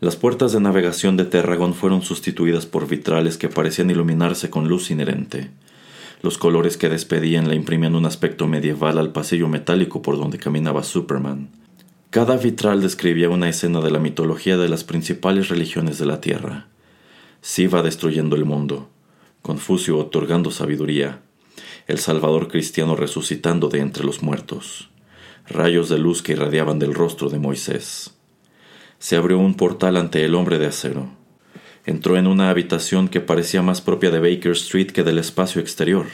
Las 0.00 0.16
puertas 0.16 0.52
de 0.52 0.60
navegación 0.60 1.16
de 1.16 1.24
Terragon 1.24 1.72
fueron 1.74 2.02
sustituidas 2.02 2.66
por 2.66 2.86
vitrales 2.86 3.38
que 3.38 3.48
parecían 3.48 3.90
iluminarse 3.90 4.50
con 4.50 4.68
luz 4.68 4.90
inherente. 4.90 5.50
Los 6.24 6.38
colores 6.38 6.78
que 6.78 6.88
despedían 6.88 7.50
le 7.50 7.54
imprimían 7.54 7.94
un 7.94 8.06
aspecto 8.06 8.46
medieval 8.46 8.96
al 8.96 9.12
pasillo 9.12 9.46
metálico 9.46 10.00
por 10.00 10.16
donde 10.16 10.38
caminaba 10.38 10.82
Superman. 10.82 11.50
Cada 12.08 12.38
vitral 12.38 12.80
describía 12.80 13.28
una 13.28 13.50
escena 13.50 13.82
de 13.82 13.90
la 13.90 13.98
mitología 13.98 14.56
de 14.56 14.70
las 14.70 14.84
principales 14.84 15.50
religiones 15.50 15.98
de 15.98 16.06
la 16.06 16.22
Tierra. 16.22 16.68
Siva 17.42 17.82
destruyendo 17.82 18.36
el 18.36 18.46
mundo, 18.46 18.88
Confucio 19.42 19.98
otorgando 19.98 20.50
sabiduría, 20.50 21.20
el 21.86 21.98
Salvador 21.98 22.48
cristiano 22.48 22.96
resucitando 22.96 23.68
de 23.68 23.80
entre 23.80 24.06
los 24.06 24.22
muertos, 24.22 24.88
rayos 25.46 25.90
de 25.90 25.98
luz 25.98 26.22
que 26.22 26.32
irradiaban 26.32 26.78
del 26.78 26.94
rostro 26.94 27.28
de 27.28 27.38
Moisés. 27.38 28.14
Se 28.98 29.16
abrió 29.16 29.38
un 29.38 29.56
portal 29.56 29.98
ante 29.98 30.24
el 30.24 30.34
hombre 30.34 30.58
de 30.58 30.68
acero. 30.68 31.10
Entró 31.86 32.16
en 32.16 32.26
una 32.26 32.48
habitación 32.48 33.08
que 33.08 33.20
parecía 33.20 33.60
más 33.60 33.82
propia 33.82 34.10
de 34.10 34.18
Baker 34.18 34.52
Street 34.52 34.86
que 34.86 35.02
del 35.02 35.18
espacio 35.18 35.60
exterior. 35.60 36.06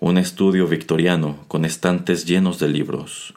Un 0.00 0.16
estudio 0.16 0.66
victoriano 0.66 1.44
con 1.46 1.66
estantes 1.66 2.24
llenos 2.24 2.58
de 2.58 2.68
libros. 2.68 3.34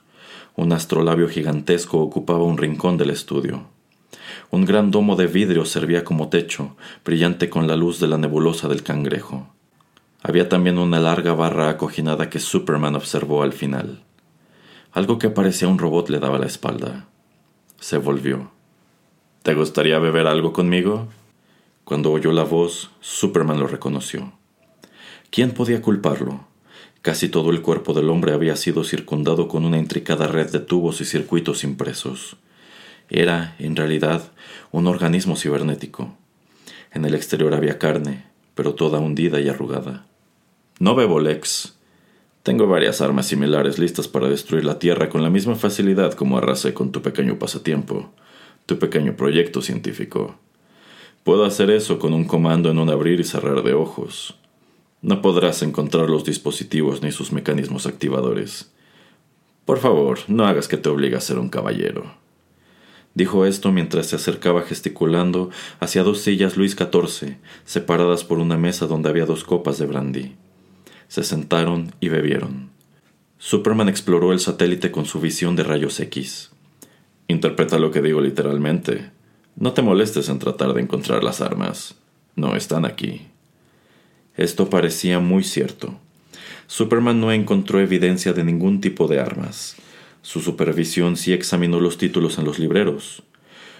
Un 0.55 0.71
astrolabio 0.71 1.27
gigantesco 1.27 1.99
ocupaba 1.99 2.43
un 2.43 2.57
rincón 2.57 2.97
del 2.97 3.09
estudio. 3.09 3.67
Un 4.49 4.63
gran 4.63 4.91
domo 4.91 5.17
de 5.17 5.27
vidrio 5.27 5.65
servía 5.65 6.05
como 6.05 6.29
techo, 6.29 6.77
brillante 7.03 7.49
con 7.49 7.67
la 7.67 7.75
luz 7.75 7.99
de 7.99 8.07
la 8.07 8.17
nebulosa 8.17 8.69
del 8.69 8.83
cangrejo. 8.83 9.49
Había 10.23 10.47
también 10.47 10.77
una 10.77 10.99
larga 11.01 11.33
barra 11.33 11.69
acoginada 11.69 12.29
que 12.29 12.39
Superman 12.39 12.95
observó 12.95 13.43
al 13.43 13.51
final. 13.51 14.03
Algo 14.93 15.19
que 15.19 15.29
parecía 15.29 15.67
un 15.67 15.79
robot 15.79 16.09
le 16.09 16.19
daba 16.19 16.39
la 16.39 16.45
espalda. 16.45 17.07
Se 17.79 17.97
volvió. 17.97 18.51
¿Te 19.43 19.53
gustaría 19.53 19.99
beber 19.99 20.27
algo 20.27 20.53
conmigo? 20.53 21.07
Cuando 21.83 22.11
oyó 22.11 22.31
la 22.31 22.43
voz, 22.43 22.91
Superman 23.01 23.59
lo 23.59 23.67
reconoció. 23.67 24.33
¿Quién 25.29 25.51
podía 25.51 25.81
culparlo? 25.81 26.45
Casi 27.01 27.29
todo 27.29 27.49
el 27.49 27.61
cuerpo 27.61 27.93
del 27.93 28.09
hombre 28.09 28.33
había 28.33 28.55
sido 28.55 28.83
circundado 28.83 29.47
con 29.47 29.65
una 29.65 29.79
intricada 29.79 30.27
red 30.27 30.51
de 30.51 30.59
tubos 30.59 31.01
y 31.01 31.05
circuitos 31.05 31.63
impresos. 31.63 32.37
Era, 33.09 33.55
en 33.57 33.75
realidad, 33.75 34.31
un 34.71 34.87
organismo 34.87 35.35
cibernético. 35.35 36.15
En 36.93 37.05
el 37.05 37.15
exterior 37.15 37.53
había 37.55 37.79
carne, 37.79 38.25
pero 38.53 38.75
toda 38.75 38.99
hundida 38.99 39.41
y 39.41 39.49
arrugada. 39.49 40.05
No 40.79 40.95
bebo 40.95 41.19
Lex. 41.19 41.75
Tengo 42.43 42.67
varias 42.67 43.01
armas 43.01 43.27
similares 43.27 43.79
listas 43.79 44.07
para 44.07 44.29
destruir 44.29 44.65
la 44.65 44.79
Tierra 44.79 45.09
con 45.09 45.23
la 45.23 45.29
misma 45.29 45.55
facilidad 45.55 46.13
como 46.13 46.37
arrasé 46.37 46.73
con 46.73 46.91
tu 46.91 47.01
pequeño 47.01 47.39
pasatiempo, 47.39 48.11
tu 48.65 48.79
pequeño 48.79 49.15
proyecto 49.15 49.61
científico. 49.61 50.37
Puedo 51.23 51.45
hacer 51.45 51.69
eso 51.69 51.99
con 51.99 52.13
un 52.13 52.25
comando 52.25 52.71
en 52.71 52.79
un 52.79 52.89
abrir 52.89 53.19
y 53.19 53.23
cerrar 53.23 53.61
de 53.61 53.73
ojos. 53.73 54.35
No 55.03 55.21
podrás 55.21 55.61
encontrar 55.61 56.09
los 56.09 56.23
dispositivos 56.23 57.03
ni 57.03 57.11
sus 57.11 57.31
mecanismos 57.31 57.85
activadores. 57.85 58.71
Por 59.65 59.77
favor, 59.77 60.19
no 60.27 60.45
hagas 60.45 60.67
que 60.67 60.77
te 60.77 60.89
obligue 60.89 61.15
a 61.15 61.21
ser 61.21 61.37
un 61.37 61.49
caballero. 61.49 62.15
Dijo 63.13 63.45
esto 63.45 63.71
mientras 63.71 64.07
se 64.07 64.15
acercaba 64.15 64.63
gesticulando 64.63 65.49
hacia 65.79 66.03
dos 66.03 66.21
sillas 66.21 66.57
Luis 66.57 66.75
XIV, 66.75 67.37
separadas 67.65 68.23
por 68.23 68.39
una 68.39 68.57
mesa 68.57 68.87
donde 68.87 69.09
había 69.09 69.25
dos 69.25 69.43
copas 69.43 69.77
de 69.77 69.85
brandy. 69.85 70.35
Se 71.07 71.23
sentaron 71.23 71.93
y 71.99 72.09
bebieron. 72.09 72.69
Superman 73.37 73.89
exploró 73.89 74.33
el 74.33 74.39
satélite 74.39 74.91
con 74.91 75.05
su 75.05 75.19
visión 75.19 75.55
de 75.55 75.63
rayos 75.63 75.99
X. 75.99 76.51
Interpreta 77.27 77.79
lo 77.79 77.91
que 77.91 78.01
digo 78.01 78.21
literalmente. 78.21 79.11
No 79.55 79.73
te 79.73 79.81
molestes 79.81 80.29
en 80.29 80.39
tratar 80.39 80.73
de 80.73 80.81
encontrar 80.81 81.23
las 81.23 81.41
armas. 81.41 81.95
No 82.35 82.55
están 82.55 82.85
aquí. 82.85 83.27
Esto 84.37 84.69
parecía 84.69 85.19
muy 85.19 85.43
cierto. 85.43 85.99
Superman 86.67 87.19
no 87.19 87.31
encontró 87.31 87.79
evidencia 87.81 88.33
de 88.33 88.43
ningún 88.43 88.79
tipo 88.79 89.07
de 89.07 89.19
armas. 89.19 89.75
Su 90.21 90.39
supervisión 90.39 91.17
sí 91.17 91.33
examinó 91.33 91.79
los 91.79 91.97
títulos 91.97 92.37
en 92.37 92.45
los 92.45 92.59
libreros. 92.59 93.23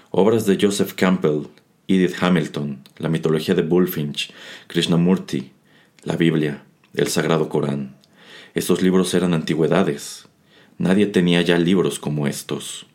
Obras 0.10 0.46
de 0.46 0.58
Joseph 0.60 0.94
Campbell, 0.94 1.48
Edith 1.88 2.16
Hamilton, 2.20 2.84
la 2.98 3.10
mitología 3.10 3.56
de 3.56 3.62
Bullfinch, 3.62 4.34
Krishnamurti, 4.68 5.52
la 6.04 6.18
Biblia, 6.18 6.64
el 6.94 7.08
Sagrado 7.08 7.48
Corán. 7.48 7.96
Estos 8.54 8.82
libros 8.82 9.14
eran 9.14 9.34
antigüedades. 9.34 10.28
Nadie 10.78 11.06
tenía 11.06 11.42
ya 11.42 11.58
libros 11.58 12.00
como 12.00 12.28
estos. 12.28 12.88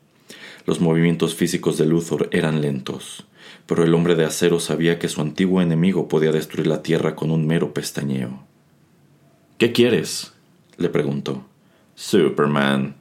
Los 0.67 0.81
movimientos 0.81 1.37
físicos 1.37 1.79
de 1.79 1.87
Luthor 1.87 2.29
eran 2.33 2.61
lentos, 2.61 3.25
pero 3.67 3.85
el 3.85 3.95
hombre 3.95 4.17
de 4.17 4.25
acero 4.25 4.59
sabía 4.59 4.99
que 4.99 5.09
su 5.09 5.21
antiguo 5.21 5.63
enemigo 5.63 6.09
podía 6.09 6.33
destruir 6.33 6.67
la 6.67 6.83
Tierra 6.83 7.15
con 7.15 7.31
un 7.31 7.47
mero 7.47 7.73
pestañeo. 7.73 8.45
¿Qué 9.59 9.71
quieres? 9.71 10.33
le 10.77 10.89
preguntó. 10.89 11.47
Superman, 11.95 12.97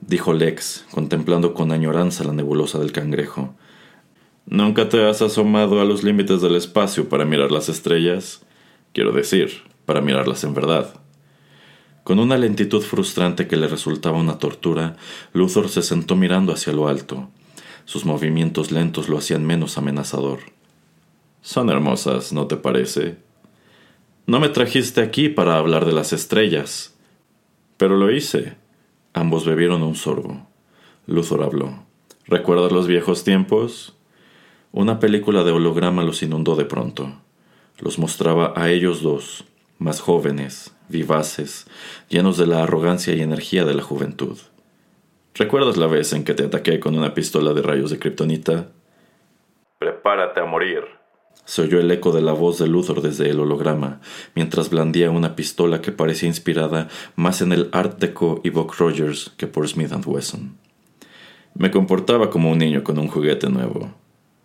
dijo 0.00 0.32
Lex, 0.32 0.86
contemplando 0.90 1.52
con 1.52 1.70
añoranza 1.70 2.24
la 2.24 2.32
nebulosa 2.32 2.78
del 2.78 2.92
cangrejo. 2.92 3.54
¿Nunca 4.46 4.88
te 4.88 5.06
has 5.06 5.22
asomado 5.22 5.80
a 5.80 5.84
los 5.84 6.02
límites 6.02 6.40
del 6.40 6.56
espacio 6.56 7.08
para 7.10 7.26
mirar 7.26 7.52
las 7.52 7.68
estrellas? 7.68 8.40
Quiero 8.94 9.12
decir, 9.12 9.62
para 9.84 10.00
mirarlas 10.00 10.44
en 10.44 10.54
verdad. 10.54 10.94
Con 12.04 12.18
una 12.18 12.36
lentitud 12.36 12.82
frustrante 12.82 13.46
que 13.46 13.56
le 13.56 13.68
resultaba 13.68 14.18
una 14.18 14.38
tortura, 14.38 14.96
Luthor 15.32 15.68
se 15.68 15.82
sentó 15.82 16.16
mirando 16.16 16.52
hacia 16.52 16.72
lo 16.72 16.88
alto. 16.88 17.28
Sus 17.84 18.04
movimientos 18.04 18.72
lentos 18.72 19.08
lo 19.08 19.18
hacían 19.18 19.46
menos 19.46 19.78
amenazador. 19.78 20.40
Son 21.42 21.70
hermosas, 21.70 22.32
¿no 22.32 22.46
te 22.46 22.56
parece? 22.56 23.18
No 24.26 24.40
me 24.40 24.48
trajiste 24.48 25.00
aquí 25.00 25.28
para 25.28 25.56
hablar 25.56 25.84
de 25.84 25.92
las 25.92 26.12
estrellas. 26.12 26.94
Pero 27.76 27.96
lo 27.96 28.10
hice. 28.10 28.56
Ambos 29.12 29.44
bebieron 29.44 29.82
un 29.82 29.94
sorbo. 29.94 30.46
Luthor 31.06 31.42
habló. 31.42 31.84
¿Recuerdas 32.26 32.72
los 32.72 32.86
viejos 32.86 33.24
tiempos? 33.24 33.94
Una 34.70 35.00
película 35.00 35.44
de 35.44 35.50
holograma 35.50 36.02
los 36.02 36.22
inundó 36.22 36.56
de 36.56 36.64
pronto. 36.64 37.12
Los 37.78 37.98
mostraba 37.98 38.54
a 38.56 38.70
ellos 38.70 39.02
dos, 39.02 39.44
más 39.82 40.00
jóvenes, 40.00 40.74
vivaces, 40.88 41.66
llenos 42.08 42.38
de 42.38 42.46
la 42.46 42.62
arrogancia 42.62 43.14
y 43.14 43.20
energía 43.20 43.64
de 43.64 43.74
la 43.74 43.82
juventud. 43.82 44.38
¿Recuerdas 45.34 45.76
la 45.76 45.86
vez 45.86 46.12
en 46.12 46.24
que 46.24 46.34
te 46.34 46.44
ataqué 46.44 46.78
con 46.78 46.96
una 46.96 47.14
pistola 47.14 47.52
de 47.54 47.62
rayos 47.62 47.90
de 47.90 47.98
kriptonita? 47.98 48.68
Prepárate 49.78 50.40
a 50.40 50.44
morir. 50.44 50.84
Se 51.44 51.62
oyó 51.62 51.80
el 51.80 51.90
eco 51.90 52.12
de 52.12 52.22
la 52.22 52.32
voz 52.32 52.58
de 52.58 52.68
Luthor 52.68 53.02
desde 53.02 53.28
el 53.28 53.40
holograma, 53.40 54.00
mientras 54.34 54.70
blandía 54.70 55.10
una 55.10 55.34
pistola 55.34 55.80
que 55.80 55.90
parecía 55.90 56.28
inspirada 56.28 56.88
más 57.16 57.42
en 57.42 57.52
el 57.52 57.68
Art 57.72 57.98
Deco 57.98 58.40
y 58.44 58.50
Buck 58.50 58.76
Rogers 58.78 59.32
que 59.36 59.46
por 59.46 59.66
Smith 59.66 59.92
Wesson. 60.04 60.56
Me 61.54 61.70
comportaba 61.70 62.30
como 62.30 62.50
un 62.50 62.58
niño 62.58 62.84
con 62.84 62.98
un 62.98 63.08
juguete 63.08 63.50
nuevo. 63.50 63.92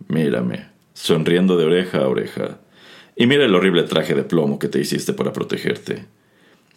Mírame, 0.08 0.70
sonriendo 0.94 1.56
de 1.56 1.66
oreja 1.66 2.00
a 2.00 2.08
oreja. 2.08 2.60
Y 3.20 3.26
mira 3.26 3.46
el 3.46 3.56
horrible 3.56 3.82
traje 3.84 4.14
de 4.14 4.24
plomo 4.24 4.60
que 4.60 4.70
te 4.70 4.80
hiciste 4.80 5.12
para 5.12 5.34
protegerte. 5.34 6.06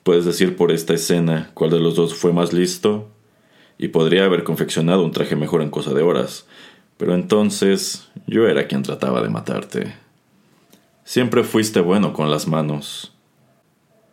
¿Puedes 0.03 0.25
decir 0.25 0.57
por 0.57 0.73
esta 0.73 0.95
escena 0.95 1.51
cuál 1.53 1.71
de 1.71 1.79
los 1.79 1.97
dos 1.97 2.15
fue 2.15 2.33
más 2.33 2.55
listo? 2.55 3.11
Y 3.77 3.89
podría 3.89 4.25
haber 4.25 4.43
confeccionado 4.43 5.05
un 5.05 5.13
traje 5.13 5.37
mejor 5.37 5.61
en 5.61 5.69
cosa 5.69 5.93
de 5.93 6.03
horas, 6.03 6.47
pero 6.97 7.15
entonces 7.15 8.09
yo 8.27 8.49
era 8.49 8.67
quien 8.67 8.83
trataba 8.83 9.21
de 9.21 9.29
matarte. 9.29 9.95
Siempre 11.05 11.45
fuiste 11.45 11.81
bueno 11.81 12.15
con 12.15 12.31
las 12.31 12.49
manos. 12.49 13.13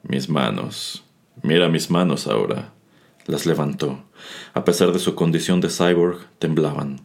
Mis 0.04 0.28
manos. 0.28 1.06
Mira 1.44 1.70
mis 1.70 1.90
manos 1.90 2.28
ahora. 2.28 2.74
Las 3.26 3.46
levantó. 3.46 4.04
A 4.54 4.66
pesar 4.66 4.92
de 4.92 5.00
su 5.00 5.16
condición 5.16 5.62
de 5.62 5.70
cyborg, 5.70 6.20
temblaban. 6.40 7.00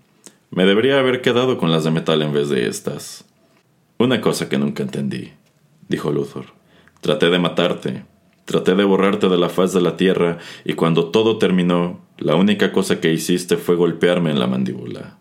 Me 0.50 0.66
debería 0.66 0.98
haber 0.98 1.22
quedado 1.22 1.58
con 1.58 1.70
las 1.70 1.84
de 1.84 1.92
metal 1.92 2.22
en 2.22 2.32
vez 2.32 2.48
de 2.48 2.66
estas. 2.66 3.24
Una 4.02 4.20
cosa 4.20 4.48
que 4.48 4.58
nunca 4.58 4.82
entendí, 4.82 5.30
dijo 5.88 6.10
Luthor. 6.10 6.46
Traté 7.00 7.30
de 7.30 7.38
matarte, 7.38 8.04
traté 8.44 8.74
de 8.74 8.82
borrarte 8.82 9.28
de 9.28 9.38
la 9.38 9.48
faz 9.48 9.72
de 9.72 9.80
la 9.80 9.96
tierra, 9.96 10.38
y 10.64 10.72
cuando 10.72 11.12
todo 11.12 11.38
terminó, 11.38 12.00
la 12.18 12.34
única 12.34 12.72
cosa 12.72 13.00
que 13.00 13.12
hiciste 13.12 13.56
fue 13.56 13.76
golpearme 13.76 14.32
en 14.32 14.40
la 14.40 14.48
mandíbula. 14.48 15.18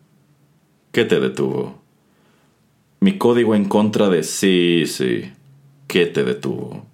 ¿Qué 0.91 1.05
te 1.05 1.19
detuvo? 1.19 1.79
Mi 3.01 3.19
código 3.19 3.53
en 3.53 3.65
contra 3.65 4.10
de 4.10 4.23
sí, 4.23 4.86
sí. 4.88 5.32
¿Qué 5.86 6.08
te 6.08 6.23
detuvo? 6.23 6.88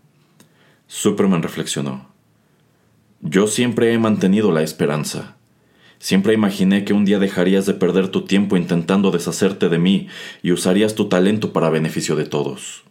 Superman 0.87 1.41
reflexionó. 1.41 2.09
Yo 3.21 3.47
siempre 3.47 3.93
he 3.93 3.97
mantenido 3.97 4.51
la 4.51 4.61
esperanza. 4.61 5.36
Siempre 5.99 6.33
imaginé 6.33 6.85
que 6.85 6.93
un 6.93 7.05
día 7.05 7.19
dejarías 7.19 7.65
de 7.65 7.73
perder 7.73 8.09
tu 8.09 8.25
tiempo 8.25 8.55
intentando 8.55 9.11
deshacerte 9.11 9.67
de 9.69 9.79
mí 9.79 10.07
y 10.43 10.51
usarías 10.51 10.95
tu 10.95 11.09
talento 11.09 11.53
para 11.53 11.69
beneficio 11.69 12.15
de 12.15 12.25
todos. 12.25 12.83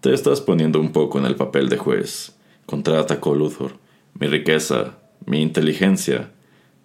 Te 0.00 0.12
estás 0.12 0.40
poniendo 0.40 0.80
un 0.80 0.92
poco 0.92 1.18
en 1.18 1.26
el 1.26 1.36
papel 1.36 1.68
de 1.68 1.76
juez, 1.76 2.36
contraatacó 2.66 3.34
Luthor. 3.34 3.72
Mi 4.14 4.26
riqueza, 4.26 4.98
mi 5.26 5.42
inteligencia. 5.42 6.30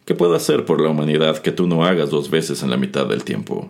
¿Qué 0.06 0.16
puedo 0.16 0.36
hacer 0.36 0.66
por 0.66 0.82
la 0.82 0.90
humanidad 0.90 1.38
que 1.38 1.52
tú 1.52 1.68
no 1.68 1.86
hagas 1.86 2.10
dos 2.10 2.30
veces 2.30 2.62
en 2.62 2.70
la 2.70 2.78
mitad 2.78 3.08
del 3.08 3.24
tiempo? 3.24 3.70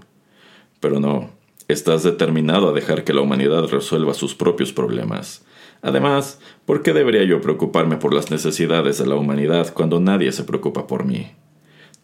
Pero 0.80 1.00
no, 1.00 1.30
estás 1.68 2.04
determinado 2.04 2.70
a 2.70 2.74
dejar 2.74 3.04
que 3.04 3.14
la 3.14 3.22
humanidad 3.22 3.68
resuelva 3.68 4.14
sus 4.14 4.36
propios 4.36 4.74
problemas. 4.74 5.46
Además, 5.82 6.40
¿por 6.66 6.82
qué 6.82 6.94
debería 6.94 7.24
yo 7.24 7.42
preocuparme 7.42 7.98
por 7.98 8.14
las 8.14 8.32
necesidades 8.32 8.98
de 8.98 9.06
la 9.06 9.16
humanidad 9.16 9.74
cuando 9.74 10.00
nadie 10.00 10.32
se 10.32 10.44
preocupa 10.44 10.88
por 10.88 11.06
mí? 11.06 11.32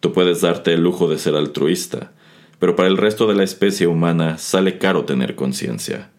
Tú 0.00 0.12
puedes 0.12 0.40
darte 0.40 0.72
el 0.72 0.82
lujo 0.82 1.08
de 1.08 1.18
ser 1.18 1.34
altruista, 1.34 2.12
pero 2.58 2.74
para 2.74 2.88
el 2.88 2.96
resto 2.96 3.26
de 3.26 3.34
la 3.34 3.44
especie 3.44 3.86
humana 3.86 4.38
sale 4.38 4.78
caro 4.78 5.04
tener 5.04 5.34
conciencia. 5.34 6.10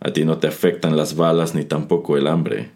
A 0.00 0.12
ti 0.12 0.24
no 0.24 0.38
te 0.38 0.48
afectan 0.48 0.96
las 0.96 1.16
balas 1.16 1.54
ni 1.54 1.64
tampoco 1.64 2.16
el 2.16 2.26
hambre. 2.26 2.70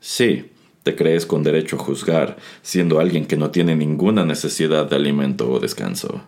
Sí, 0.00 0.50
te 0.82 0.96
crees 0.96 1.26
con 1.26 1.42
derecho 1.42 1.76
a 1.76 1.78
juzgar, 1.78 2.36
siendo 2.62 2.98
alguien 2.98 3.26
que 3.26 3.36
no 3.36 3.50
tiene 3.50 3.76
ninguna 3.76 4.24
necesidad 4.24 4.88
de 4.90 4.96
alimento 4.96 5.50
o 5.50 5.60
descanso. 5.60 6.22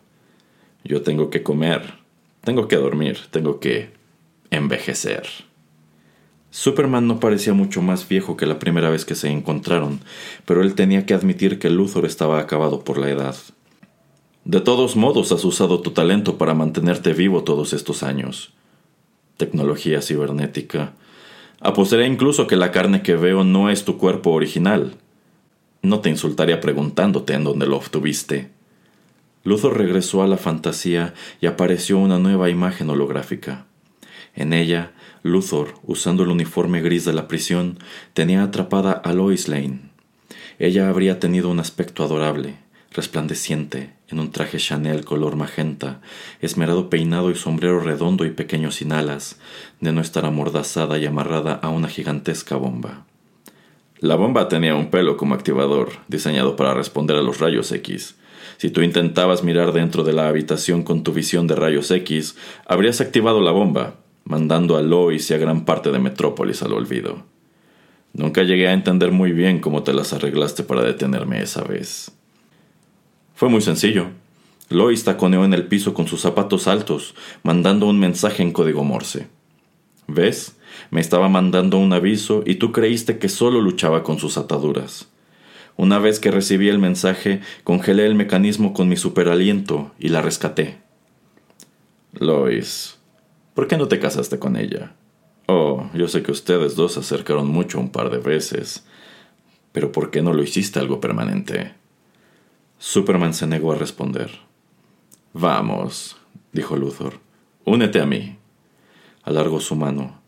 Yo 0.84 1.02
tengo 1.02 1.30
que 1.30 1.42
comer, 1.42 1.94
tengo 2.42 2.68
que 2.68 2.76
dormir, 2.76 3.18
tengo 3.30 3.58
que 3.58 3.90
envejecer. 4.50 5.26
Superman 6.54 7.08
no 7.08 7.18
parecía 7.18 7.52
mucho 7.52 7.82
más 7.82 8.06
viejo 8.06 8.36
que 8.36 8.46
la 8.46 8.60
primera 8.60 8.88
vez 8.88 9.04
que 9.04 9.16
se 9.16 9.28
encontraron, 9.28 9.98
pero 10.44 10.62
él 10.62 10.76
tenía 10.76 11.04
que 11.04 11.12
admitir 11.12 11.58
que 11.58 11.68
Luthor 11.68 12.06
estaba 12.06 12.38
acabado 12.38 12.84
por 12.84 12.96
la 12.96 13.10
edad. 13.10 13.34
De 14.44 14.60
todos 14.60 14.94
modos, 14.94 15.32
has 15.32 15.44
usado 15.44 15.80
tu 15.80 15.90
talento 15.90 16.38
para 16.38 16.54
mantenerte 16.54 17.12
vivo 17.12 17.42
todos 17.42 17.72
estos 17.72 18.04
años. 18.04 18.52
Tecnología 19.36 20.00
cibernética. 20.00 20.92
Apostaré 21.58 22.06
incluso 22.06 22.46
que 22.46 22.54
la 22.54 22.70
carne 22.70 23.02
que 23.02 23.16
veo 23.16 23.42
no 23.42 23.68
es 23.68 23.84
tu 23.84 23.98
cuerpo 23.98 24.30
original. 24.30 24.94
No 25.82 25.98
te 26.02 26.08
insultaría 26.08 26.60
preguntándote 26.60 27.32
en 27.34 27.42
dónde 27.42 27.66
lo 27.66 27.78
obtuviste. 27.78 28.52
Luthor 29.42 29.76
regresó 29.76 30.22
a 30.22 30.28
la 30.28 30.36
fantasía 30.36 31.14
y 31.40 31.46
apareció 31.46 31.98
una 31.98 32.20
nueva 32.20 32.48
imagen 32.48 32.90
holográfica. 32.90 33.66
En 34.36 34.52
ella, 34.52 34.92
Luthor, 35.24 35.76
usando 35.82 36.22
el 36.22 36.28
uniforme 36.28 36.82
gris 36.82 37.06
de 37.06 37.14
la 37.14 37.28
prisión, 37.28 37.78
tenía 38.12 38.42
atrapada 38.42 38.92
a 38.92 39.14
Lois 39.14 39.48
Lane. 39.48 39.80
Ella 40.58 40.90
habría 40.90 41.18
tenido 41.18 41.48
un 41.48 41.60
aspecto 41.60 42.04
adorable, 42.04 42.56
resplandeciente, 42.92 43.94
en 44.08 44.20
un 44.20 44.32
traje 44.32 44.58
Chanel 44.58 45.06
color 45.06 45.36
magenta, 45.36 46.02
esmerado 46.42 46.90
peinado 46.90 47.30
y 47.30 47.36
sombrero 47.36 47.80
redondo 47.80 48.26
y 48.26 48.32
pequeño 48.32 48.70
sin 48.70 48.92
alas, 48.92 49.40
de 49.80 49.92
no 49.92 50.02
estar 50.02 50.26
amordazada 50.26 50.98
y 50.98 51.06
amarrada 51.06 51.54
a 51.54 51.70
una 51.70 51.88
gigantesca 51.88 52.56
bomba. 52.56 53.06
La 54.00 54.16
bomba 54.16 54.48
tenía 54.48 54.74
un 54.74 54.90
pelo 54.90 55.16
como 55.16 55.34
activador, 55.34 55.92
diseñado 56.06 56.54
para 56.54 56.74
responder 56.74 57.16
a 57.16 57.22
los 57.22 57.40
rayos 57.40 57.72
X. 57.72 58.16
Si 58.58 58.68
tú 58.68 58.82
intentabas 58.82 59.42
mirar 59.42 59.72
dentro 59.72 60.04
de 60.04 60.12
la 60.12 60.28
habitación 60.28 60.82
con 60.82 61.02
tu 61.02 61.14
visión 61.14 61.46
de 61.46 61.56
rayos 61.56 61.90
X, 61.90 62.36
habrías 62.66 63.00
activado 63.00 63.40
la 63.40 63.52
bomba, 63.52 64.03
mandando 64.24 64.76
a 64.76 64.82
Lois 64.82 65.30
y 65.30 65.34
a 65.34 65.38
gran 65.38 65.64
parte 65.64 65.90
de 65.90 65.98
Metrópolis 65.98 66.62
al 66.62 66.72
olvido. 66.72 67.24
Nunca 68.12 68.42
llegué 68.42 68.68
a 68.68 68.72
entender 68.72 69.10
muy 69.10 69.32
bien 69.32 69.60
cómo 69.60 69.82
te 69.82 69.92
las 69.92 70.12
arreglaste 70.12 70.62
para 70.62 70.82
detenerme 70.82 71.42
esa 71.42 71.62
vez. 71.62 72.12
Fue 73.34 73.48
muy 73.48 73.60
sencillo. 73.60 74.08
Lois 74.70 75.04
taconeó 75.04 75.44
en 75.44 75.52
el 75.52 75.66
piso 75.66 75.94
con 75.94 76.06
sus 76.06 76.20
zapatos 76.20 76.68
altos, 76.68 77.14
mandando 77.42 77.86
un 77.86 77.98
mensaje 77.98 78.42
en 78.42 78.52
código 78.52 78.84
Morse. 78.84 79.28
¿Ves? 80.06 80.56
Me 80.90 81.00
estaba 81.00 81.28
mandando 81.28 81.78
un 81.78 81.92
aviso 81.92 82.42
y 82.46 82.56
tú 82.56 82.72
creíste 82.72 83.18
que 83.18 83.28
solo 83.28 83.60
luchaba 83.60 84.02
con 84.02 84.18
sus 84.18 84.38
ataduras. 84.38 85.08
Una 85.76 85.98
vez 85.98 86.20
que 86.20 86.30
recibí 86.30 86.68
el 86.68 86.78
mensaje, 86.78 87.40
congelé 87.64 88.06
el 88.06 88.14
mecanismo 88.14 88.72
con 88.74 88.88
mi 88.88 88.96
superaliento 88.96 89.92
y 89.98 90.08
la 90.08 90.22
rescaté. 90.22 90.78
Lois, 92.12 92.98
¿Por 93.54 93.68
qué 93.68 93.76
no 93.76 93.86
te 93.86 94.00
casaste 94.00 94.40
con 94.40 94.56
ella? 94.56 94.94
Oh, 95.46 95.88
yo 95.94 96.08
sé 96.08 96.22
que 96.22 96.32
ustedes 96.32 96.74
dos 96.74 96.94
se 96.94 97.00
acercaron 97.00 97.46
mucho 97.46 97.78
un 97.78 97.90
par 97.90 98.10
de 98.10 98.18
veces, 98.18 98.84
pero 99.72 99.92
¿por 99.92 100.10
qué 100.10 100.22
no 100.22 100.32
lo 100.32 100.42
hiciste 100.42 100.80
algo 100.80 101.00
permanente? 101.00 101.74
Superman 102.78 103.32
se 103.32 103.46
negó 103.46 103.72
a 103.72 103.76
responder. 103.76 104.30
Vamos, 105.32 106.16
dijo 106.52 106.76
Luthor, 106.76 107.20
únete 107.64 108.00
a 108.00 108.06
mí. 108.06 108.38
Alargó 109.22 109.60
su 109.60 109.76
mano. 109.76 110.20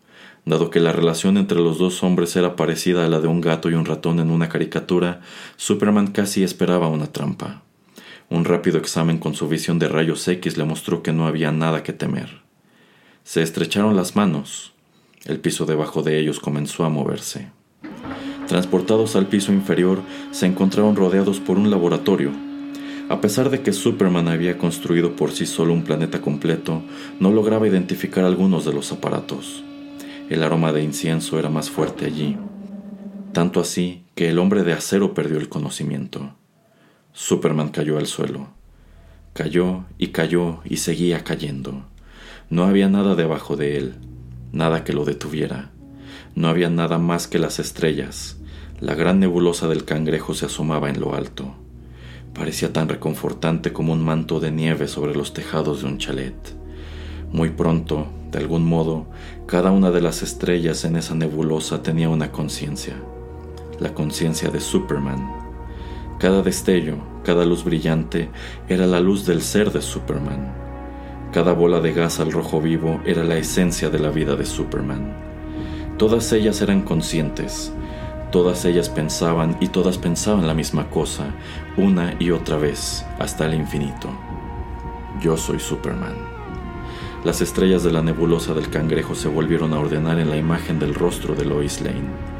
Dado 0.44 0.70
que 0.70 0.78
la 0.78 0.92
relación 0.92 1.36
entre 1.36 1.58
los 1.58 1.78
dos 1.78 2.04
hombres 2.04 2.36
era 2.36 2.54
parecida 2.54 3.04
a 3.04 3.08
la 3.08 3.18
de 3.18 3.26
un 3.26 3.40
gato 3.40 3.68
y 3.68 3.74
un 3.74 3.86
ratón 3.86 4.20
en 4.20 4.30
una 4.30 4.48
caricatura, 4.48 5.20
Superman 5.56 6.12
casi 6.12 6.44
esperaba 6.44 6.86
una 6.86 7.12
trampa. 7.12 7.62
Un 8.30 8.44
rápido 8.44 8.78
examen 8.78 9.18
con 9.18 9.34
su 9.34 9.48
visión 9.48 9.80
de 9.80 9.88
rayos 9.88 10.26
X 10.28 10.56
le 10.56 10.64
mostró 10.64 11.02
que 11.02 11.12
no 11.12 11.26
había 11.26 11.50
nada 11.50 11.82
que 11.82 11.92
temer. 11.92 12.45
Se 13.26 13.42
estrecharon 13.42 13.96
las 13.96 14.14
manos. 14.14 14.72
El 15.24 15.40
piso 15.40 15.66
debajo 15.66 16.04
de 16.04 16.20
ellos 16.20 16.38
comenzó 16.38 16.84
a 16.84 16.90
moverse. 16.90 17.50
Transportados 18.46 19.16
al 19.16 19.26
piso 19.26 19.52
inferior, 19.52 20.00
se 20.30 20.46
encontraron 20.46 20.94
rodeados 20.94 21.40
por 21.40 21.58
un 21.58 21.68
laboratorio. 21.68 22.30
A 23.08 23.20
pesar 23.20 23.50
de 23.50 23.62
que 23.62 23.72
Superman 23.72 24.28
había 24.28 24.58
construido 24.58 25.16
por 25.16 25.32
sí 25.32 25.44
solo 25.44 25.72
un 25.72 25.82
planeta 25.82 26.20
completo, 26.20 26.84
no 27.18 27.32
lograba 27.32 27.66
identificar 27.66 28.24
algunos 28.24 28.64
de 28.64 28.72
los 28.72 28.92
aparatos. 28.92 29.64
El 30.30 30.44
aroma 30.44 30.72
de 30.72 30.84
incienso 30.84 31.36
era 31.40 31.50
más 31.50 31.68
fuerte 31.68 32.06
allí, 32.06 32.36
tanto 33.32 33.58
así 33.58 34.04
que 34.14 34.28
el 34.28 34.38
hombre 34.38 34.62
de 34.62 34.72
acero 34.72 35.14
perdió 35.14 35.38
el 35.38 35.48
conocimiento. 35.48 36.32
Superman 37.12 37.70
cayó 37.70 37.98
al 37.98 38.06
suelo. 38.06 38.50
Cayó 39.32 39.84
y 39.98 40.08
cayó 40.08 40.60
y 40.64 40.76
seguía 40.76 41.24
cayendo. 41.24 41.82
No 42.48 42.64
había 42.64 42.88
nada 42.88 43.16
debajo 43.16 43.56
de 43.56 43.76
él, 43.76 43.94
nada 44.52 44.84
que 44.84 44.92
lo 44.92 45.04
detuviera. 45.04 45.72
No 46.36 46.46
había 46.46 46.70
nada 46.70 46.98
más 46.98 47.26
que 47.26 47.40
las 47.40 47.58
estrellas. 47.58 48.36
La 48.78 48.94
gran 48.94 49.18
nebulosa 49.18 49.66
del 49.66 49.84
cangrejo 49.84 50.32
se 50.32 50.46
asomaba 50.46 50.88
en 50.88 51.00
lo 51.00 51.14
alto. 51.14 51.54
Parecía 52.34 52.72
tan 52.72 52.88
reconfortante 52.88 53.72
como 53.72 53.92
un 53.92 54.04
manto 54.04 54.38
de 54.38 54.52
nieve 54.52 54.86
sobre 54.86 55.16
los 55.16 55.32
tejados 55.32 55.80
de 55.80 55.88
un 55.88 55.98
chalet. 55.98 56.36
Muy 57.32 57.50
pronto, 57.50 58.06
de 58.30 58.38
algún 58.38 58.64
modo, 58.64 59.06
cada 59.46 59.72
una 59.72 59.90
de 59.90 60.00
las 60.00 60.22
estrellas 60.22 60.84
en 60.84 60.94
esa 60.94 61.16
nebulosa 61.16 61.82
tenía 61.82 62.08
una 62.10 62.30
conciencia, 62.30 62.94
la 63.80 63.92
conciencia 63.92 64.50
de 64.50 64.60
Superman. 64.60 65.32
Cada 66.20 66.42
destello, 66.42 66.98
cada 67.24 67.44
luz 67.44 67.64
brillante 67.64 68.30
era 68.68 68.86
la 68.86 69.00
luz 69.00 69.26
del 69.26 69.42
ser 69.42 69.72
de 69.72 69.82
Superman. 69.82 70.65
Cada 71.36 71.52
bola 71.52 71.80
de 71.80 71.92
gas 71.92 72.18
al 72.18 72.32
rojo 72.32 72.62
vivo 72.62 73.02
era 73.04 73.22
la 73.22 73.36
esencia 73.36 73.90
de 73.90 73.98
la 73.98 74.08
vida 74.08 74.36
de 74.36 74.46
Superman. 74.46 75.12
Todas 75.98 76.32
ellas 76.32 76.62
eran 76.62 76.80
conscientes, 76.80 77.74
todas 78.32 78.64
ellas 78.64 78.88
pensaban 78.88 79.54
y 79.60 79.68
todas 79.68 79.98
pensaban 79.98 80.46
la 80.46 80.54
misma 80.54 80.88
cosa, 80.88 81.34
una 81.76 82.14
y 82.18 82.30
otra 82.30 82.56
vez, 82.56 83.04
hasta 83.18 83.44
el 83.44 83.52
infinito. 83.52 84.08
Yo 85.20 85.36
soy 85.36 85.60
Superman. 85.60 86.16
Las 87.22 87.42
estrellas 87.42 87.82
de 87.82 87.92
la 87.92 88.00
nebulosa 88.00 88.54
del 88.54 88.70
cangrejo 88.70 89.14
se 89.14 89.28
volvieron 89.28 89.74
a 89.74 89.78
ordenar 89.78 90.18
en 90.18 90.30
la 90.30 90.38
imagen 90.38 90.78
del 90.78 90.94
rostro 90.94 91.34
de 91.34 91.44
Lois 91.44 91.82
Lane. 91.82 92.35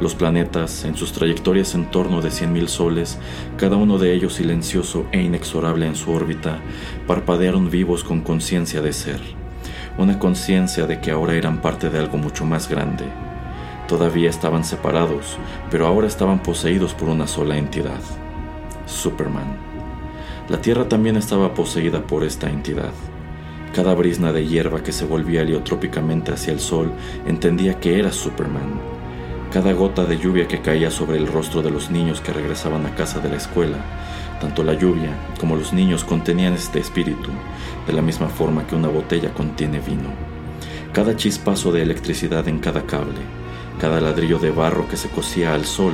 Los 0.00 0.14
planetas, 0.16 0.84
en 0.84 0.96
sus 0.96 1.12
trayectorias 1.12 1.74
en 1.74 1.90
torno 1.90 2.20
de 2.20 2.30
100.000 2.30 2.66
soles, 2.66 3.18
cada 3.56 3.76
uno 3.76 3.98
de 3.98 4.12
ellos 4.12 4.34
silencioso 4.34 5.06
e 5.12 5.22
inexorable 5.22 5.86
en 5.86 5.94
su 5.94 6.10
órbita, 6.10 6.58
parpadearon 7.06 7.70
vivos 7.70 8.02
con 8.02 8.20
conciencia 8.20 8.82
de 8.82 8.92
ser, 8.92 9.20
una 9.96 10.18
conciencia 10.18 10.86
de 10.86 11.00
que 11.00 11.12
ahora 11.12 11.34
eran 11.34 11.62
parte 11.62 11.90
de 11.90 11.98
algo 12.00 12.18
mucho 12.18 12.44
más 12.44 12.68
grande. 12.68 13.04
Todavía 13.86 14.30
estaban 14.30 14.64
separados, 14.64 15.38
pero 15.70 15.86
ahora 15.86 16.08
estaban 16.08 16.42
poseídos 16.42 16.92
por 16.92 17.08
una 17.08 17.28
sola 17.28 17.56
entidad, 17.56 18.00
Superman. 18.86 19.56
La 20.48 20.60
Tierra 20.60 20.88
también 20.88 21.16
estaba 21.16 21.54
poseída 21.54 22.02
por 22.02 22.24
esta 22.24 22.50
entidad. 22.50 22.92
Cada 23.74 23.94
brisna 23.94 24.32
de 24.32 24.46
hierba 24.46 24.82
que 24.82 24.92
se 24.92 25.04
volvía 25.04 25.42
heliotrópicamente 25.42 26.32
hacia 26.32 26.52
el 26.52 26.60
sol 26.60 26.92
entendía 27.26 27.80
que 27.80 27.98
era 27.98 28.12
Superman. 28.12 28.80
Cada 29.54 29.72
gota 29.72 30.04
de 30.04 30.18
lluvia 30.18 30.48
que 30.48 30.62
caía 30.62 30.90
sobre 30.90 31.16
el 31.16 31.28
rostro 31.28 31.62
de 31.62 31.70
los 31.70 31.88
niños 31.88 32.20
que 32.20 32.32
regresaban 32.32 32.86
a 32.86 32.96
casa 32.96 33.20
de 33.20 33.28
la 33.28 33.36
escuela, 33.36 33.78
tanto 34.40 34.64
la 34.64 34.74
lluvia 34.74 35.16
como 35.38 35.54
los 35.54 35.72
niños 35.72 36.02
contenían 36.02 36.54
este 36.54 36.80
espíritu, 36.80 37.30
de 37.86 37.92
la 37.92 38.02
misma 38.02 38.28
forma 38.28 38.66
que 38.66 38.74
una 38.74 38.88
botella 38.88 39.32
contiene 39.32 39.78
vino. 39.78 40.10
Cada 40.92 41.14
chispazo 41.14 41.70
de 41.70 41.82
electricidad 41.82 42.48
en 42.48 42.58
cada 42.58 42.84
cable, 42.84 43.20
cada 43.78 44.00
ladrillo 44.00 44.40
de 44.40 44.50
barro 44.50 44.88
que 44.88 44.96
se 44.96 45.08
cosía 45.08 45.54
al 45.54 45.66
sol, 45.66 45.92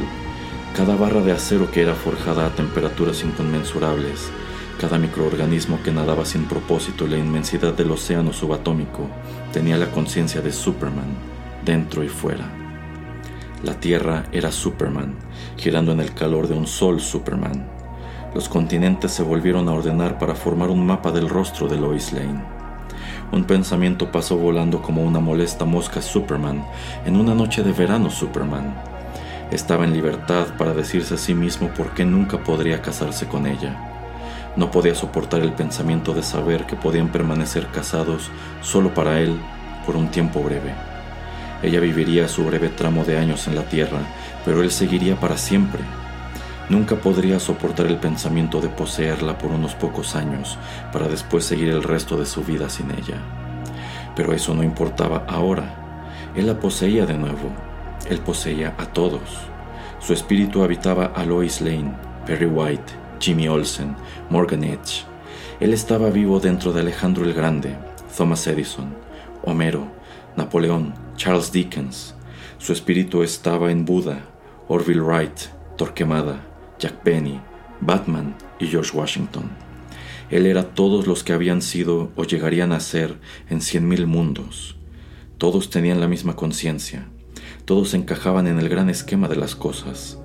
cada 0.74 0.96
barra 0.96 1.20
de 1.20 1.32
acero 1.32 1.70
que 1.70 1.82
era 1.82 1.94
forjada 1.94 2.46
a 2.46 2.54
temperaturas 2.54 3.22
inconmensurables, 3.24 4.30
cada 4.80 4.96
microorganismo 4.96 5.82
que 5.82 5.92
nadaba 5.92 6.24
sin 6.24 6.46
propósito 6.46 7.04
en 7.04 7.10
la 7.10 7.18
inmensidad 7.18 7.74
del 7.74 7.90
océano 7.90 8.32
subatómico 8.32 9.06
tenía 9.52 9.76
la 9.76 9.90
conciencia 9.90 10.40
de 10.40 10.50
Superman, 10.50 11.14
dentro 11.62 12.02
y 12.02 12.08
fuera. 12.08 12.69
La 13.62 13.74
Tierra 13.74 14.24
era 14.32 14.50
Superman, 14.50 15.14
girando 15.56 15.92
en 15.92 16.00
el 16.00 16.14
calor 16.14 16.48
de 16.48 16.54
un 16.54 16.66
sol 16.66 17.00
Superman. 17.00 17.66
Los 18.34 18.48
continentes 18.48 19.12
se 19.12 19.22
volvieron 19.22 19.68
a 19.68 19.72
ordenar 19.72 20.18
para 20.18 20.34
formar 20.34 20.70
un 20.70 20.86
mapa 20.86 21.12
del 21.12 21.28
rostro 21.28 21.68
de 21.68 21.76
Lois 21.76 22.12
Lane. 22.12 22.42
Un 23.32 23.44
pensamiento 23.44 24.10
pasó 24.10 24.36
volando 24.36 24.80
como 24.80 25.02
una 25.02 25.20
molesta 25.20 25.64
mosca 25.64 26.00
Superman 26.00 26.64
en 27.04 27.16
una 27.16 27.34
noche 27.34 27.62
de 27.62 27.72
verano 27.72 28.10
Superman. 28.10 28.74
Estaba 29.50 29.84
en 29.84 29.92
libertad 29.92 30.46
para 30.56 30.72
decirse 30.72 31.14
a 31.14 31.18
sí 31.18 31.34
mismo 31.34 31.68
por 31.68 31.90
qué 31.90 32.04
nunca 32.04 32.38
podría 32.42 32.80
casarse 32.80 33.26
con 33.26 33.46
ella 33.46 33.90
no 34.56 34.70
podía 34.70 34.94
soportar 34.94 35.42
el 35.42 35.52
pensamiento 35.52 36.12
de 36.12 36.22
saber 36.22 36.66
que 36.66 36.76
podían 36.76 37.08
permanecer 37.08 37.68
casados 37.68 38.30
solo 38.62 38.92
para 38.92 39.20
él 39.20 39.38
por 39.86 39.96
un 39.96 40.10
tiempo 40.10 40.42
breve. 40.42 40.89
Ella 41.62 41.80
viviría 41.80 42.28
su 42.28 42.44
breve 42.44 42.68
tramo 42.68 43.04
de 43.04 43.18
años 43.18 43.46
en 43.46 43.54
la 43.54 43.64
tierra, 43.64 44.00
pero 44.44 44.62
él 44.62 44.70
seguiría 44.70 45.16
para 45.16 45.36
siempre. 45.36 45.82
Nunca 46.70 46.96
podría 46.96 47.40
soportar 47.40 47.86
el 47.86 47.96
pensamiento 47.96 48.60
de 48.60 48.68
poseerla 48.68 49.36
por 49.36 49.50
unos 49.50 49.74
pocos 49.74 50.14
años 50.14 50.56
para 50.92 51.08
después 51.08 51.44
seguir 51.44 51.68
el 51.68 51.82
resto 51.82 52.16
de 52.16 52.26
su 52.26 52.42
vida 52.42 52.70
sin 52.70 52.90
ella. 52.92 53.18
Pero 54.14 54.32
eso 54.32 54.54
no 54.54 54.62
importaba 54.62 55.24
ahora. 55.28 55.74
Él 56.34 56.46
la 56.46 56.58
poseía 56.58 57.06
de 57.06 57.14
nuevo. 57.14 57.50
Él 58.08 58.20
poseía 58.20 58.74
a 58.78 58.86
todos. 58.86 59.20
Su 59.98 60.12
espíritu 60.12 60.62
habitaba 60.62 61.06
a 61.06 61.24
Lois 61.24 61.60
Lane, 61.60 61.92
Perry 62.24 62.46
White, 62.46 62.92
Jimmy 63.18 63.48
Olsen, 63.48 63.96
Morgan 64.30 64.64
Edge. 64.64 65.04
Él 65.58 65.74
estaba 65.74 66.08
vivo 66.08 66.40
dentro 66.40 66.72
de 66.72 66.80
Alejandro 66.80 67.24
el 67.24 67.34
Grande, 67.34 67.76
Thomas 68.16 68.46
Edison, 68.46 68.94
Homero, 69.42 69.88
Napoleón, 70.40 70.94
Charles 71.16 71.52
Dickens. 71.52 72.14
Su 72.56 72.72
espíritu 72.72 73.22
estaba 73.22 73.70
en 73.70 73.84
Buda, 73.84 74.24
Orville 74.68 75.02
Wright, 75.02 75.38
Torquemada, 75.76 76.46
Jack 76.78 77.04
Benny, 77.04 77.38
Batman 77.82 78.34
y 78.58 78.66
George 78.66 78.96
Washington. 78.96 79.50
Él 80.30 80.46
era 80.46 80.74
todos 80.74 81.06
los 81.06 81.24
que 81.24 81.34
habían 81.34 81.60
sido 81.60 82.10
o 82.16 82.24
llegarían 82.24 82.72
a 82.72 82.80
ser 82.80 83.18
en 83.50 83.60
cien 83.60 83.86
mil 83.86 84.06
mundos. 84.06 84.76
Todos 85.36 85.68
tenían 85.68 86.00
la 86.00 86.08
misma 86.08 86.36
conciencia, 86.36 87.06
todos 87.66 87.92
encajaban 87.92 88.46
en 88.46 88.58
el 88.58 88.70
gran 88.70 88.88
esquema 88.88 89.28
de 89.28 89.36
las 89.36 89.54
cosas, 89.54 90.18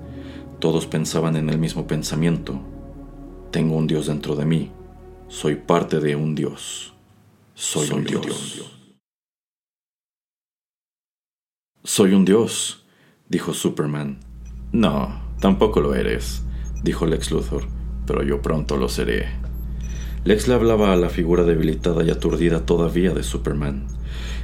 todos 0.60 0.86
pensaban 0.86 1.36
en 1.36 1.50
el 1.50 1.58
mismo 1.58 1.86
pensamiento, 1.86 2.58
tengo 3.50 3.76
un 3.76 3.86
Dios 3.86 4.06
dentro 4.06 4.34
de 4.34 4.46
mí. 4.46 4.70
Soy 5.28 5.56
parte 5.56 6.00
de 6.00 6.16
un 6.16 6.34
Dios. 6.34 6.94
Soy, 7.54 7.90
un, 7.90 8.04
Dios. 8.04 8.75
Soy 11.88 12.14
un 12.14 12.24
Dios, 12.24 12.84
dijo 13.28 13.54
Superman. 13.54 14.18
No, 14.72 15.22
tampoco 15.38 15.80
lo 15.80 15.94
eres, 15.94 16.42
dijo 16.82 17.06
Lex 17.06 17.30
Luthor, 17.30 17.68
pero 18.08 18.24
yo 18.24 18.42
pronto 18.42 18.76
lo 18.76 18.88
seré. 18.88 19.28
Lex 20.24 20.48
le 20.48 20.54
hablaba 20.54 20.92
a 20.92 20.96
la 20.96 21.10
figura 21.10 21.44
debilitada 21.44 22.02
y 22.02 22.10
aturdida 22.10 22.66
todavía 22.66 23.14
de 23.14 23.22
Superman. 23.22 23.86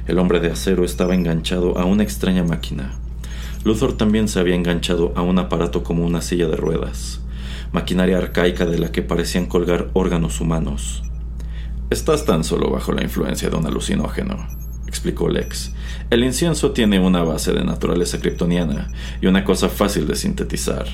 El 0.07 0.19
hombre 0.19 0.39
de 0.39 0.51
acero 0.51 0.85
estaba 0.85 1.15
enganchado 1.15 1.77
a 1.77 1.83
una 1.83 2.03
extraña 2.03 2.45
máquina. 2.45 2.93
Luthor 3.65 3.97
también 3.97 4.29
se 4.29 4.39
había 4.39 4.55
enganchado 4.55 5.11
a 5.17 5.21
un 5.21 5.37
aparato 5.37 5.83
como 5.83 6.05
una 6.05 6.21
silla 6.21 6.47
de 6.47 6.55
ruedas 6.55 7.19
maquinaria 7.73 8.19
arcaica 8.19 8.67
de 8.67 8.77
la 8.77 8.91
que 8.91 9.01
parecían 9.01 9.47
colgar 9.47 9.89
órganos 9.93 10.39
humanos. 10.39 11.03
Estás 11.89 12.23
tan 12.23 12.43
solo 12.43 12.69
bajo 12.69 12.93
la 12.93 13.01
influencia 13.03 13.49
de 13.49 13.55
un 13.57 13.65
alucinógeno, 13.65 14.47
explicó 14.93 15.27
Lex. 15.27 15.73
El 16.11 16.23
incienso 16.23 16.71
tiene 16.71 16.99
una 16.99 17.23
base 17.23 17.51
de 17.51 17.63
naturaleza 17.63 18.19
kryptoniana 18.19 18.91
y 19.21 19.25
una 19.25 19.43
cosa 19.43 19.67
fácil 19.67 20.05
de 20.05 20.15
sintetizar. 20.15 20.85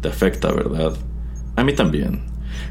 Te 0.00 0.08
afecta, 0.08 0.52
¿verdad? 0.52 0.94
A 1.54 1.62
mí 1.62 1.72
también. 1.72 2.24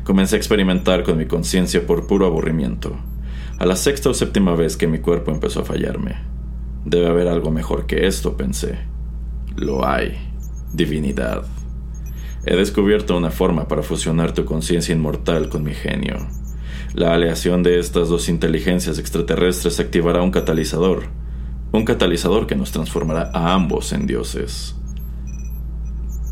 Comencé 0.04 0.36
a 0.36 0.38
experimentar 0.38 1.04
con 1.04 1.18
mi 1.18 1.26
conciencia 1.26 1.88
por 1.88 2.06
puro 2.06 2.26
aburrimiento. 2.26 2.98
A 3.60 3.66
la 3.66 3.78
sexta 3.78 4.10
o 4.10 4.14
séptima 4.14 4.56
vez 4.56 4.76
que 4.76 4.88
mi 4.88 5.00
cuerpo 5.00 5.32
empezó 5.32 5.62
a 5.62 5.66
fallarme. 5.66 6.16
Debe 6.84 7.08
haber 7.08 7.30
algo 7.30 7.50
mejor 7.50 7.86
que 7.86 8.06
esto, 8.06 8.36
pensé. 8.36 8.78
Lo 9.56 9.88
hay. 9.88 10.18
Divinidad. 10.74 11.46
He 12.46 12.56
descubierto 12.58 13.18
una 13.18 13.32
forma 13.32 13.70
para 13.70 13.84
fusionar 13.84 14.34
tu 14.34 14.44
conciencia 14.44 14.94
inmortal 14.94 15.48
con 15.48 15.64
mi 15.64 15.74
genio. 15.74 16.28
La 16.96 17.14
aleación 17.14 17.62
de 17.62 17.78
estas 17.78 18.08
dos 18.08 18.30
inteligencias 18.30 19.00
extraterrestres 19.00 19.82
activará 19.82 20.22
un 20.22 20.32
catalizador, 20.32 21.04
Un 21.74 21.84
catalizador 21.84 22.48
que 22.48 22.56
nos 22.56 22.72
transformará 22.72 23.32
a 23.34 23.54
ambos 23.54 23.92
en 23.92 24.08
dioses. 24.08 24.78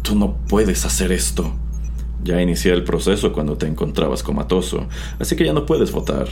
Tú 0.04 0.16
no 0.16 0.38
puedes 0.48 0.86
hacer 0.86 1.12
esto. 1.12 1.54
Ya 2.24 2.42
inicié 2.42 2.72
el 2.72 2.86
proceso 2.86 3.34
cuando 3.34 3.58
te 3.58 3.68
encontrabas 3.68 4.24
comatoso, 4.24 4.88
así 5.20 5.36
que 5.36 5.44
ya 5.44 5.52
no 5.52 5.66
puedes 5.66 5.92
votar. 5.92 6.30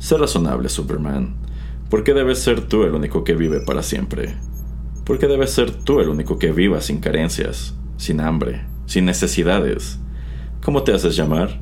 Sé 0.00 0.18
razonable, 0.18 0.68
Superman. 0.68 1.36
¿Por 1.88 2.02
qué 2.02 2.14
debes 2.14 2.40
ser 2.40 2.62
tú 2.62 2.82
el 2.82 2.96
único 2.96 3.22
que 3.22 3.36
vive 3.36 3.60
para 3.60 3.84
siempre? 3.84 4.34
¿Por 5.04 5.20
qué 5.20 5.28
debes 5.28 5.52
ser 5.52 5.70
tú 5.70 6.00
el 6.00 6.08
único 6.08 6.36
que 6.36 6.50
viva 6.50 6.80
sin 6.80 6.98
carencias, 6.98 7.76
sin 7.96 8.18
hambre, 8.18 8.66
sin 8.86 9.04
necesidades? 9.04 10.00
¿Cómo 10.64 10.82
te 10.82 10.92
haces 10.92 11.14
llamar? 11.14 11.60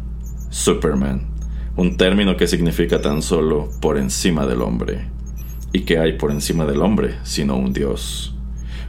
Superman, 0.48 1.39
un 1.76 1.96
término 1.96 2.37
que 2.37 2.46
significa 2.46 3.00
tan 3.00 3.22
solo 3.22 3.70
por 3.80 3.96
encima 3.96 4.46
del 4.46 4.62
hombre. 4.62 5.06
¿Y 5.72 5.80
qué 5.80 5.98
hay 5.98 6.14
por 6.14 6.33
encima 6.33 6.64
del 6.66 6.83
hombre 6.83 7.16
sino 7.22 7.56
un 7.56 7.72
dios? 7.72 8.35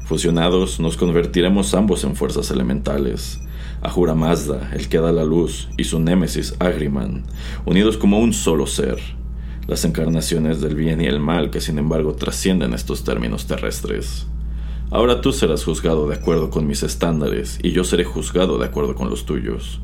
Fusionados 0.06 0.80
nos 0.80 0.98
convertiremos 0.98 1.74
ambos 1.74 2.04
en 2.04 2.16
fuerzas 2.16 2.50
elementales, 2.52 3.40
Ahura 3.82 4.14
Mazda, 4.14 4.72
el 4.74 4.90
que 4.90 5.00
da 5.00 5.12
la 5.12 5.24
luz, 5.24 5.70
y 5.78 5.86
su 5.86 6.00
némesis 6.00 6.56
Agriman, 6.60 7.24
unidos 7.66 7.98
como 7.98 8.20
un 8.20 8.34
solo 8.34 8.68
ser, 8.68 9.00
las 9.68 9.86
encarnaciones 9.86 10.60
del 10.60 10.76
bien 10.76 11.02
y 11.02 11.06
el 11.06 11.20
mal 11.20 11.50
que 11.50 11.62
sin 11.62 11.78
embargo 11.78 12.14
trascienden 12.14 12.74
estos 12.74 13.04
términos 13.04 13.46
terrestres. 13.46 14.28
Ahora 14.90 15.22
tú 15.22 15.32
serás 15.32 15.64
juzgado 15.64 16.10
de 16.10 16.16
acuerdo 16.16 16.50
con 16.50 16.68
mis 16.68 16.84
estándares 16.84 17.60
y 17.64 17.72
yo 17.72 17.84
seré 17.84 18.04
juzgado 18.04 18.58
de 18.58 18.66
acuerdo 18.66 18.96
con 18.96 19.10
los 19.10 19.26
tuyos, 19.26 19.80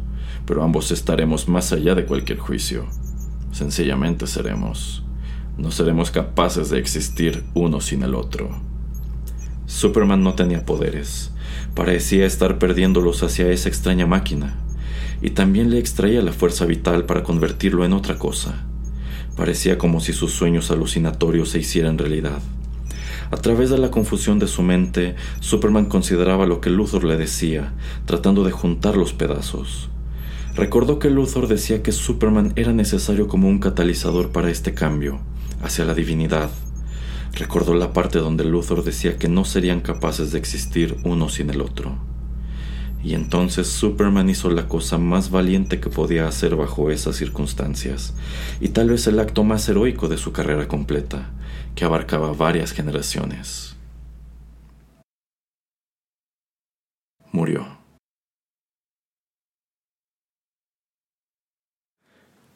pero 0.47 0.63
ambos 0.63 0.89
estaremos 0.89 1.47
más 1.47 1.71
allá 1.71 1.93
de 1.93 2.05
cualquier 2.05 2.39
juicio. 2.39 2.87
Sencillamente 3.51 4.25
seremos. 4.25 5.03
No 5.59 5.69
seremos 5.69 6.09
capaces 6.09 6.71
de 6.71 6.79
existir 6.79 7.43
uno 7.53 7.81
sin 7.81 8.01
el 8.01 8.15
otro. 8.15 8.49
Superman 9.67 10.23
no 10.23 10.33
tenía 10.33 10.65
poderes, 10.65 11.31
Parecía 11.77 12.25
estar 12.25 12.57
perdiéndolos 12.57 13.21
hacia 13.21 13.51
esa 13.51 13.69
extraña 13.69 14.07
máquina, 14.07 14.55
y 15.21 15.31
también 15.31 15.69
le 15.69 15.77
extraía 15.77 16.23
la 16.23 16.33
fuerza 16.33 16.65
vital 16.65 17.05
para 17.05 17.21
convertirlo 17.21 17.85
en 17.85 17.93
otra 17.93 18.17
cosa. 18.17 18.65
Parecía 19.35 19.77
como 19.77 19.99
si 19.99 20.11
sus 20.11 20.31
sueños 20.31 20.71
alucinatorios 20.71 21.49
se 21.49 21.59
hicieran 21.59 21.99
realidad. 21.99 22.39
A 23.29 23.37
través 23.37 23.69
de 23.69 23.77
la 23.77 23.91
confusión 23.91 24.39
de 24.39 24.47
su 24.47 24.63
mente, 24.63 25.15
Superman 25.39 25.85
consideraba 25.85 26.47
lo 26.47 26.61
que 26.61 26.71
Luthor 26.71 27.03
le 27.03 27.17
decía, 27.17 27.73
tratando 28.05 28.43
de 28.43 28.51
juntar 28.51 28.97
los 28.97 29.13
pedazos. 29.13 29.89
Recordó 30.57 30.99
que 30.99 31.09
Luthor 31.09 31.47
decía 31.47 31.81
que 31.81 31.93
Superman 31.93 32.51
era 32.57 32.73
necesario 32.73 33.29
como 33.29 33.47
un 33.47 33.59
catalizador 33.59 34.31
para 34.31 34.49
este 34.49 34.73
cambio, 34.73 35.19
hacia 35.61 35.85
la 35.85 35.93
divinidad, 35.93 36.49
Recordó 37.37 37.75
la 37.75 37.93
parte 37.93 38.17
donde 38.17 38.43
Luthor 38.43 38.83
decía 38.83 39.19
que 39.19 39.29
no 39.29 39.45
serían 39.45 39.81
capaces 39.81 40.31
de 40.31 40.39
existir 40.39 40.97
uno 41.03 41.29
sin 41.29 41.51
el 41.51 41.61
otro. 41.61 41.95
Y 43.03 43.13
entonces 43.13 43.67
Superman 43.67 44.27
hizo 44.27 44.49
la 44.49 44.67
cosa 44.67 44.97
más 44.97 45.29
valiente 45.29 45.79
que 45.79 45.89
podía 45.89 46.27
hacer 46.27 46.55
bajo 46.55 46.89
esas 46.89 47.15
circunstancias, 47.15 48.15
y 48.59 48.69
tal 48.69 48.89
vez 48.89 49.05
el 49.05 49.19
acto 49.19 49.43
más 49.43 49.69
heroico 49.69 50.07
de 50.07 50.17
su 50.17 50.31
carrera 50.31 50.67
completa, 50.67 51.29
que 51.75 51.85
abarcaba 51.85 52.33
varias 52.33 52.71
generaciones. 52.71 53.75
Murió. 57.31 57.76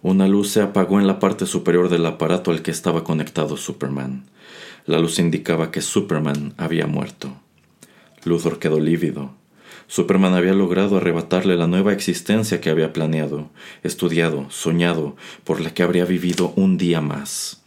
Una 0.03 0.27
luz 0.27 0.49
se 0.49 0.61
apagó 0.63 0.99
en 0.99 1.05
la 1.05 1.19
parte 1.19 1.45
superior 1.45 1.87
del 1.87 2.05
aparato 2.07 2.49
al 2.49 2.63
que 2.63 2.71
estaba 2.71 3.03
conectado 3.03 3.55
Superman. 3.55 4.25
La 4.87 4.97
luz 4.97 5.19
indicaba 5.19 5.69
que 5.69 5.81
Superman 5.81 6.55
había 6.57 6.87
muerto. 6.87 7.35
Luthor 8.23 8.57
quedó 8.57 8.79
lívido. 8.79 9.35
Superman 9.85 10.33
había 10.33 10.53
logrado 10.53 10.97
arrebatarle 10.97 11.55
la 11.55 11.67
nueva 11.67 11.93
existencia 11.93 12.61
que 12.61 12.71
había 12.71 12.93
planeado, 12.93 13.51
estudiado, 13.83 14.49
soñado, 14.49 15.15
por 15.43 15.61
la 15.61 15.71
que 15.73 15.83
habría 15.83 16.05
vivido 16.05 16.51
un 16.55 16.79
día 16.79 17.01
más. 17.01 17.61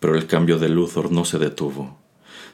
Pero 0.00 0.16
el 0.16 0.26
cambio 0.26 0.58
de 0.58 0.68
Luthor 0.68 1.10
no 1.10 1.24
se 1.24 1.38
detuvo. 1.38 1.98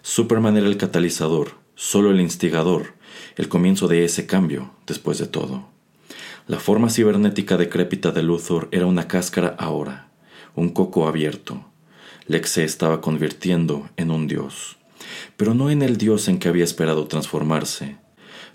Superman 0.02 0.56
era 0.56 0.68
el 0.68 0.76
catalizador, 0.76 1.52
solo 1.74 2.12
el 2.12 2.20
instigador, 2.20 2.94
el 3.34 3.48
comienzo 3.48 3.88
de 3.88 4.04
ese 4.04 4.26
cambio, 4.26 4.70
después 4.86 5.18
de 5.18 5.26
todo. 5.26 5.75
La 6.48 6.60
forma 6.60 6.90
cibernética 6.90 7.56
decrépita 7.56 8.12
de 8.12 8.22
Luthor 8.22 8.68
era 8.70 8.86
una 8.86 9.08
cáscara 9.08 9.56
ahora, 9.58 10.10
un 10.54 10.68
coco 10.68 11.08
abierto. 11.08 11.64
Lex 12.28 12.50
se 12.50 12.62
estaba 12.62 13.00
convirtiendo 13.00 13.90
en 13.96 14.12
un 14.12 14.28
dios, 14.28 14.76
pero 15.36 15.54
no 15.54 15.70
en 15.70 15.82
el 15.82 15.96
dios 15.96 16.28
en 16.28 16.38
que 16.38 16.48
había 16.48 16.62
esperado 16.62 17.08
transformarse. 17.08 17.96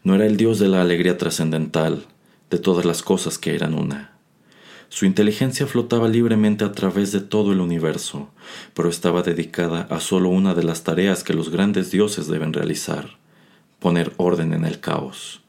No 0.06 0.16
era 0.16 0.26
el 0.26 0.38
dios 0.38 0.58
de 0.58 0.70
la 0.70 0.82
alegría 0.82 1.18
trascendental, 1.18 2.06
de 2.50 2.60
todas 2.60 2.86
las 2.86 3.04
cosas 3.04 3.38
que 3.38 3.56
eran 3.56 3.74
una. 3.74 4.14
Su 4.88 5.06
inteligencia 5.06 5.68
flotaba 5.68 6.08
libremente 6.08 6.64
a 6.64 6.72
través 6.72 7.12
de 7.12 7.20
todo 7.20 7.52
el 7.52 7.60
universo, 7.60 8.30
pero 8.74 8.88
estaba 8.88 9.22
dedicada 9.22 9.82
a 9.90 10.00
solo 10.00 10.30
una 10.30 10.54
de 10.54 10.64
las 10.64 10.86
tareas 10.86 11.26
que 11.26 11.34
los 11.34 11.50
grandes 11.50 11.92
dioses 11.92 12.28
deben 12.28 12.54
realizar, 12.54 13.18
poner 13.80 14.14
orden 14.16 14.54
en 14.54 14.64
el 14.64 14.80
caos 14.80 15.42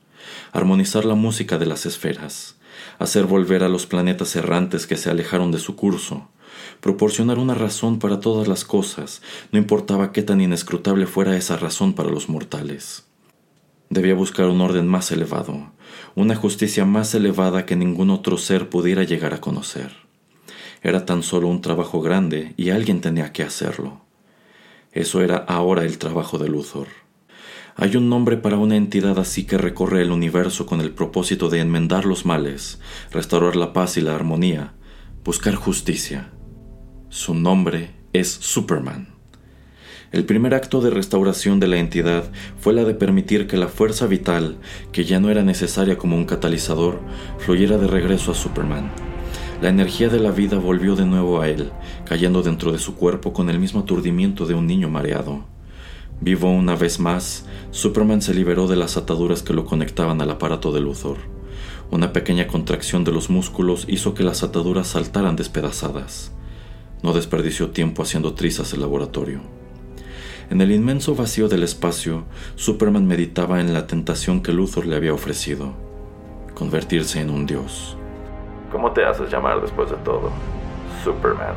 armonizar 0.53 1.05
la 1.05 1.15
música 1.15 1.59
de 1.59 1.67
las 1.67 1.87
esferas, 1.87 2.57
hacer 2.99 3.25
volver 3.25 3.63
a 3.63 3.69
los 3.69 3.87
planetas 3.87 4.35
errantes 4.37 4.87
que 4.87 4.97
se 4.97 5.11
alejaron 5.11 5.53
de 5.53 5.59
su 5.59 5.77
curso, 5.77 6.29
proporcionar 6.81 7.39
una 7.39 7.55
razón 7.55 7.99
para 7.99 8.21
todas 8.21 8.49
las 8.49 8.65
cosas, 8.65 9.23
no 9.51 9.59
importaba 9.59 10.13
qué 10.13 10.23
tan 10.23 10.41
inescrutable 10.41 11.07
fuera 11.07 11.37
esa 11.37 11.57
razón 11.57 11.95
para 11.95 12.11
los 12.11 12.29
mortales. 12.29 13.05
Debía 13.91 14.15
buscar 14.15 14.47
un 14.47 14.61
orden 14.61 14.89
más 14.89 15.13
elevado, 15.13 15.71
una 16.15 16.35
justicia 16.35 16.85
más 16.85 17.15
elevada 17.15 17.67
que 17.67 17.77
ningún 17.77 18.11
otro 18.11 18.39
ser 18.39 18.71
pudiera 18.71 19.03
llegar 19.03 19.35
a 19.35 19.41
conocer. 19.41 19.93
Era 20.83 21.05
tan 21.05 21.23
solo 21.23 21.49
un 21.49 21.61
trabajo 21.61 22.01
grande 22.01 22.55
y 22.57 22.71
alguien 22.71 23.01
tenía 23.01 23.33
que 23.33 23.43
hacerlo. 23.43 24.01
Eso 24.93 25.21
era 25.21 25.37
ahora 25.37 25.85
el 25.85 25.99
trabajo 25.99 26.39
de 26.39 26.49
Luthor. 26.49 26.89
Hay 27.75 27.97
un 27.97 28.11
nombre 28.11 28.37
para 28.37 28.59
una 28.59 28.77
entidad 28.77 29.19
así 29.19 29.45
que 29.45 29.57
recorre 29.57 30.03
el 30.03 30.11
universo 30.11 30.67
con 30.67 30.83
el 30.83 30.91
propósito 30.91 31.49
de 31.49 31.61
enmendar 31.61 32.05
los 32.05 32.27
males, 32.27 32.81
restaurar 33.11 33.57
la 33.57 33.73
paz 33.73 33.97
y 33.97 34.03
la 34.03 34.15
armonía, 34.15 34.75
buscar 35.25 35.55
justicia. 35.55 36.31
Su 37.09 37.35
nombre 37.35 37.95
es 38.13 38.29
Superman. 38.29 39.09
El 40.13 40.27
primer 40.27 40.53
acto 40.53 40.83
de 40.83 40.91
restauración 40.91 41.61
de 41.61 41.69
la 41.69 41.79
entidad 41.79 42.31
fue 42.59 42.75
la 42.75 42.85
de 42.85 42.93
permitir 42.93 43.47
que 43.47 43.57
la 43.57 43.69
fuerza 43.69 44.07
vital, 44.07 44.59
que 44.93 45.07
ya 45.07 45.19
no 45.19 45.31
era 45.31 45.43
necesaria 45.43 45.97
como 45.97 46.17
un 46.17 46.27
catalizador, 46.27 47.01
fluyera 47.39 47.79
de 47.79 47.87
regreso 47.87 48.33
a 48.33 48.35
Superman. 48.35 48.91
La 49.63 49.71
energía 49.71 50.11
de 50.11 50.21
la 50.21 50.31
vida 50.31 50.59
volvió 50.59 50.95
de 50.95 51.07
nuevo 51.07 51.41
a 51.41 51.49
él, 51.49 51.73
cayendo 52.05 52.43
dentro 52.43 52.73
de 52.73 52.79
su 52.79 52.97
cuerpo 52.97 53.33
con 53.33 53.49
el 53.49 53.59
mismo 53.59 53.81
aturdimiento 53.81 54.45
de 54.45 54.53
un 54.53 54.67
niño 54.67 54.91
mareado. 54.91 55.52
Vivo 56.23 56.53
una 56.53 56.77
vez 56.77 57.01
más, 57.01 57.49
Superman 57.73 58.23
se 58.23 58.33
liberó 58.33 58.69
de 58.69 58.77
las 58.77 58.97
ataduras 58.97 59.43
que 59.43 59.55
lo 59.55 59.65
conectaban 59.65 60.23
al 60.23 60.31
aparato 60.31 60.71
de 60.71 60.81
Luthor. 60.81 61.17
Una 61.91 62.13
pequeña 62.13 62.47
contracción 62.47 63.03
de 63.03 63.11
los 63.11 63.29
músculos 63.29 63.87
hizo 63.89 64.15
que 64.15 64.23
las 64.23 64.45
ataduras 64.45 64.87
saltaran 64.87 65.35
despedazadas. 65.35 66.33
No 67.03 67.13
desperdició 67.13 67.71
tiempo 67.71 68.05
haciendo 68.05 68.35
trizas 68.35 68.73
el 68.73 68.83
laboratorio. 68.83 69.41
En 70.49 70.61
el 70.61 70.71
inmenso 70.71 71.17
vacío 71.17 71.49
del 71.49 71.65
espacio, 71.65 72.23
Superman 72.55 73.05
meditaba 73.05 73.61
en 73.61 73.75
la 73.75 73.89
tentación 73.89 74.45
que 74.45 74.53
Luthor 74.53 74.87
le 74.87 74.95
había 74.95 75.15
ofrecido, 75.15 75.73
convertirse 76.55 77.21
en 77.21 77.31
un 77.31 77.47
dios. 77.47 77.97
¿Cómo 78.71 78.93
te 78.93 79.05
haces 79.05 79.29
llamar 79.29 79.61
después 79.61 79.91
de 79.91 79.97
todo? 80.05 80.31
Superman, 81.03 81.57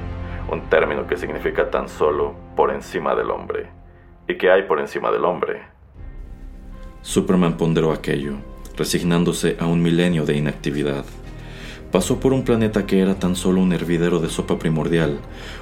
un 0.51 0.61
término 0.71 1.05
que 1.05 1.17
significa 1.17 1.69
tan 1.69 1.87
solo 1.87 2.33
por 2.55 2.71
encima 2.71 3.13
del 3.13 3.29
hombre 3.29 3.84
y 4.27 4.37
que 4.37 4.49
hay 4.51 4.63
por 4.63 4.79
encima 4.79 5.11
del 5.11 5.25
hombre. 5.25 5.61
Superman 7.01 7.57
ponderó 7.57 7.91
aquello, 7.91 8.37
resignándose 8.75 9.57
a 9.59 9.67
un 9.67 9.81
milenio 9.81 10.25
de 10.25 10.37
inactividad. 10.37 11.05
Pasó 11.91 12.19
por 12.19 12.33
un 12.33 12.43
planeta 12.43 12.85
que 12.85 12.99
era 12.99 13.15
tan 13.15 13.35
solo 13.35 13.61
un 13.61 13.71
hervidero 13.71 14.19
de 14.19 14.29
sopa 14.29 14.59
primordial, 14.59 15.19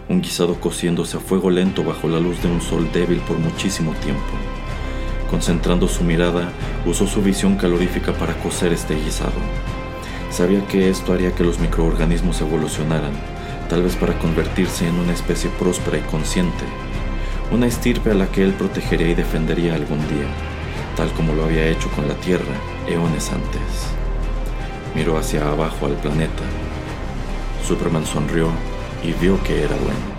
un 0.10 0.21
guisado 0.21 0.56
cociéndose 0.56 1.17
a 1.17 1.19
fuego 1.19 1.49
lento 1.49 1.84
bajo 1.84 2.08
la 2.08 2.19
luz 2.19 2.41
de 2.41 2.49
un 2.49 2.62
sol 2.62 2.89
débil 2.91 3.19
por 3.19 3.38
muchísimo 3.38 3.93
tiempo. 3.95 4.21
Concentrando 5.30 5.88
su 5.88 6.04
mirada, 6.04 6.52
usó 6.86 7.08
su 7.08 7.21
visión 7.21 7.58
calorífica 7.58 8.13
para 8.13 8.34
cocer 8.36 8.71
este 8.71 8.95
guisado. 8.95 9.34
Sabía 10.30 10.65
que 10.67 10.89
esto 10.89 11.13
haría 11.13 11.36
que 11.36 11.43
los 11.43 11.60
microorganismos 11.60 12.41
evolucionaran, 12.41 13.13
tal 13.69 13.84
vez 13.84 13.95
para 13.95 14.17
convertirse 14.17 14.88
en 14.88 14.95
una 14.95 15.13
especie 15.13 15.49
próspera 15.60 15.97
y 15.97 16.02
consciente, 16.02 16.63
una 17.51 17.67
estirpe 17.67 18.12
a 18.12 18.13
la 18.13 18.27
que 18.27 18.43
él 18.43 18.53
protegería 18.53 19.10
y 19.10 19.15
defendería 19.15 19.75
algún 19.75 19.99
día, 20.08 20.27
tal 20.95 21.12
como 21.13 21.34
lo 21.34 21.45
había 21.45 21.67
hecho 21.67 21.89
con 21.91 22.08
la 22.08 22.15
Tierra 22.15 22.56
eones 22.88 23.32
antes. 23.32 23.62
Miró 24.95 25.17
hacia 25.17 25.49
abajo 25.49 25.86
al 25.86 25.95
planeta. 25.95 26.43
Superman 27.67 28.06
sonrió 28.06 28.49
y 29.03 29.13
vio 29.13 29.41
que 29.43 29.63
era 29.63 29.75
bueno. 29.75 30.13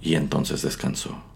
Y 0.00 0.14
entonces 0.14 0.62
descansó. 0.62 1.27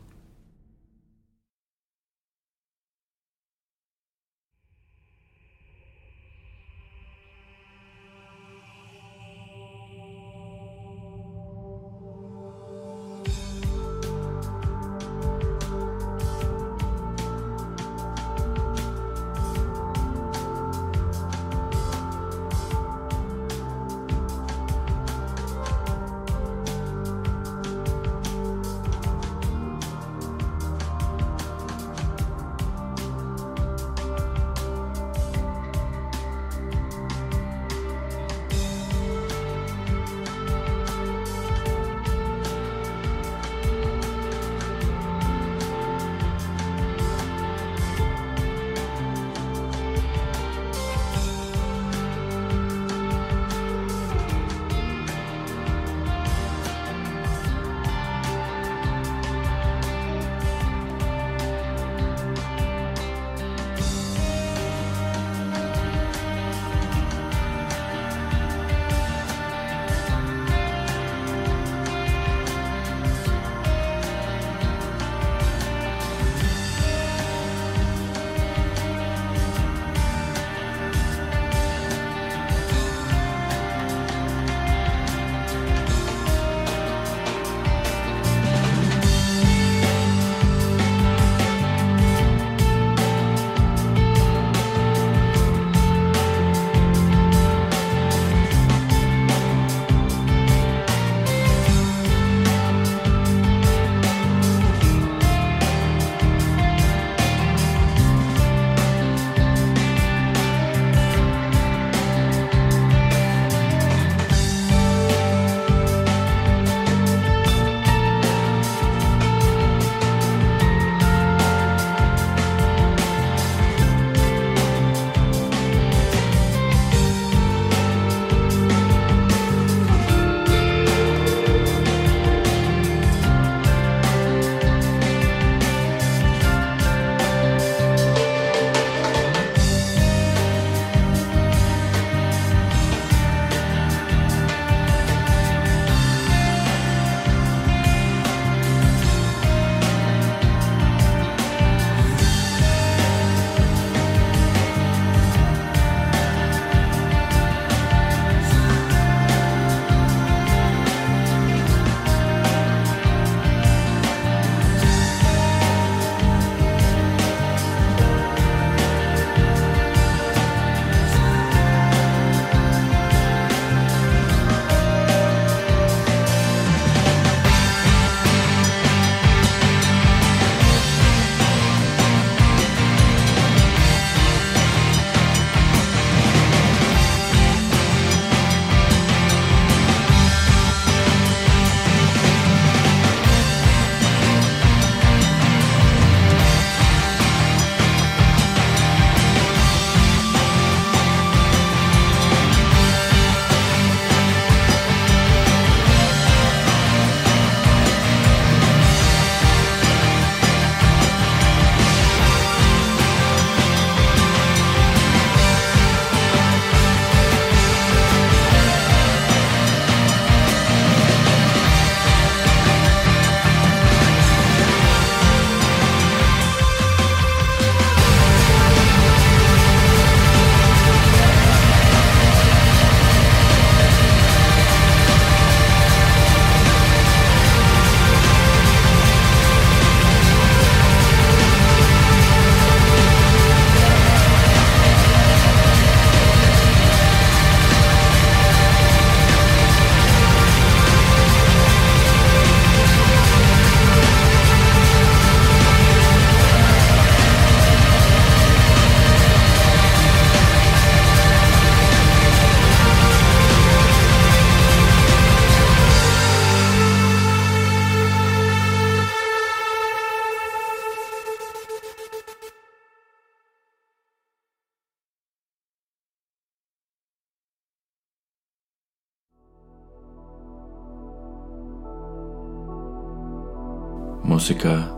Música 284.43 284.91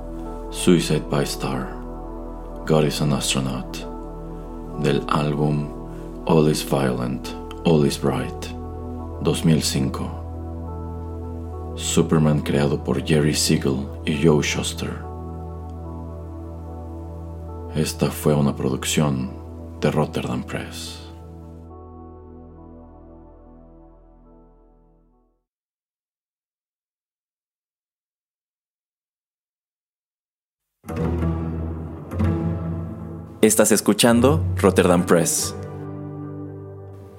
Suicide 0.50 1.04
by 1.10 1.22
Star, 1.22 1.68
God 2.64 2.84
is 2.86 3.02
an 3.02 3.12
Astronaut, 3.12 3.76
del 4.82 5.04
álbum 5.08 5.68
All 6.24 6.48
is 6.48 6.62
Violent, 6.62 7.36
All 7.66 7.84
is 7.84 7.98
Bright, 7.98 8.48
2005. 9.22 10.08
Superman 11.76 12.40
creado 12.40 12.82
por 12.82 13.04
Jerry 13.04 13.34
Siegel 13.34 13.86
y 14.06 14.16
Joe 14.16 14.42
Shuster. 14.42 15.04
Esta 17.76 18.10
fue 18.10 18.32
una 18.34 18.56
producción 18.56 19.30
de 19.78 19.90
Rotterdam 19.90 20.42
Press. 20.42 21.03
Estás 33.44 33.72
escuchando 33.72 34.42
Rotterdam 34.56 35.04
Press. 35.04 35.54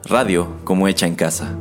Radio 0.06 0.48
como 0.64 0.88
hecha 0.88 1.06
en 1.06 1.14
casa. 1.14 1.56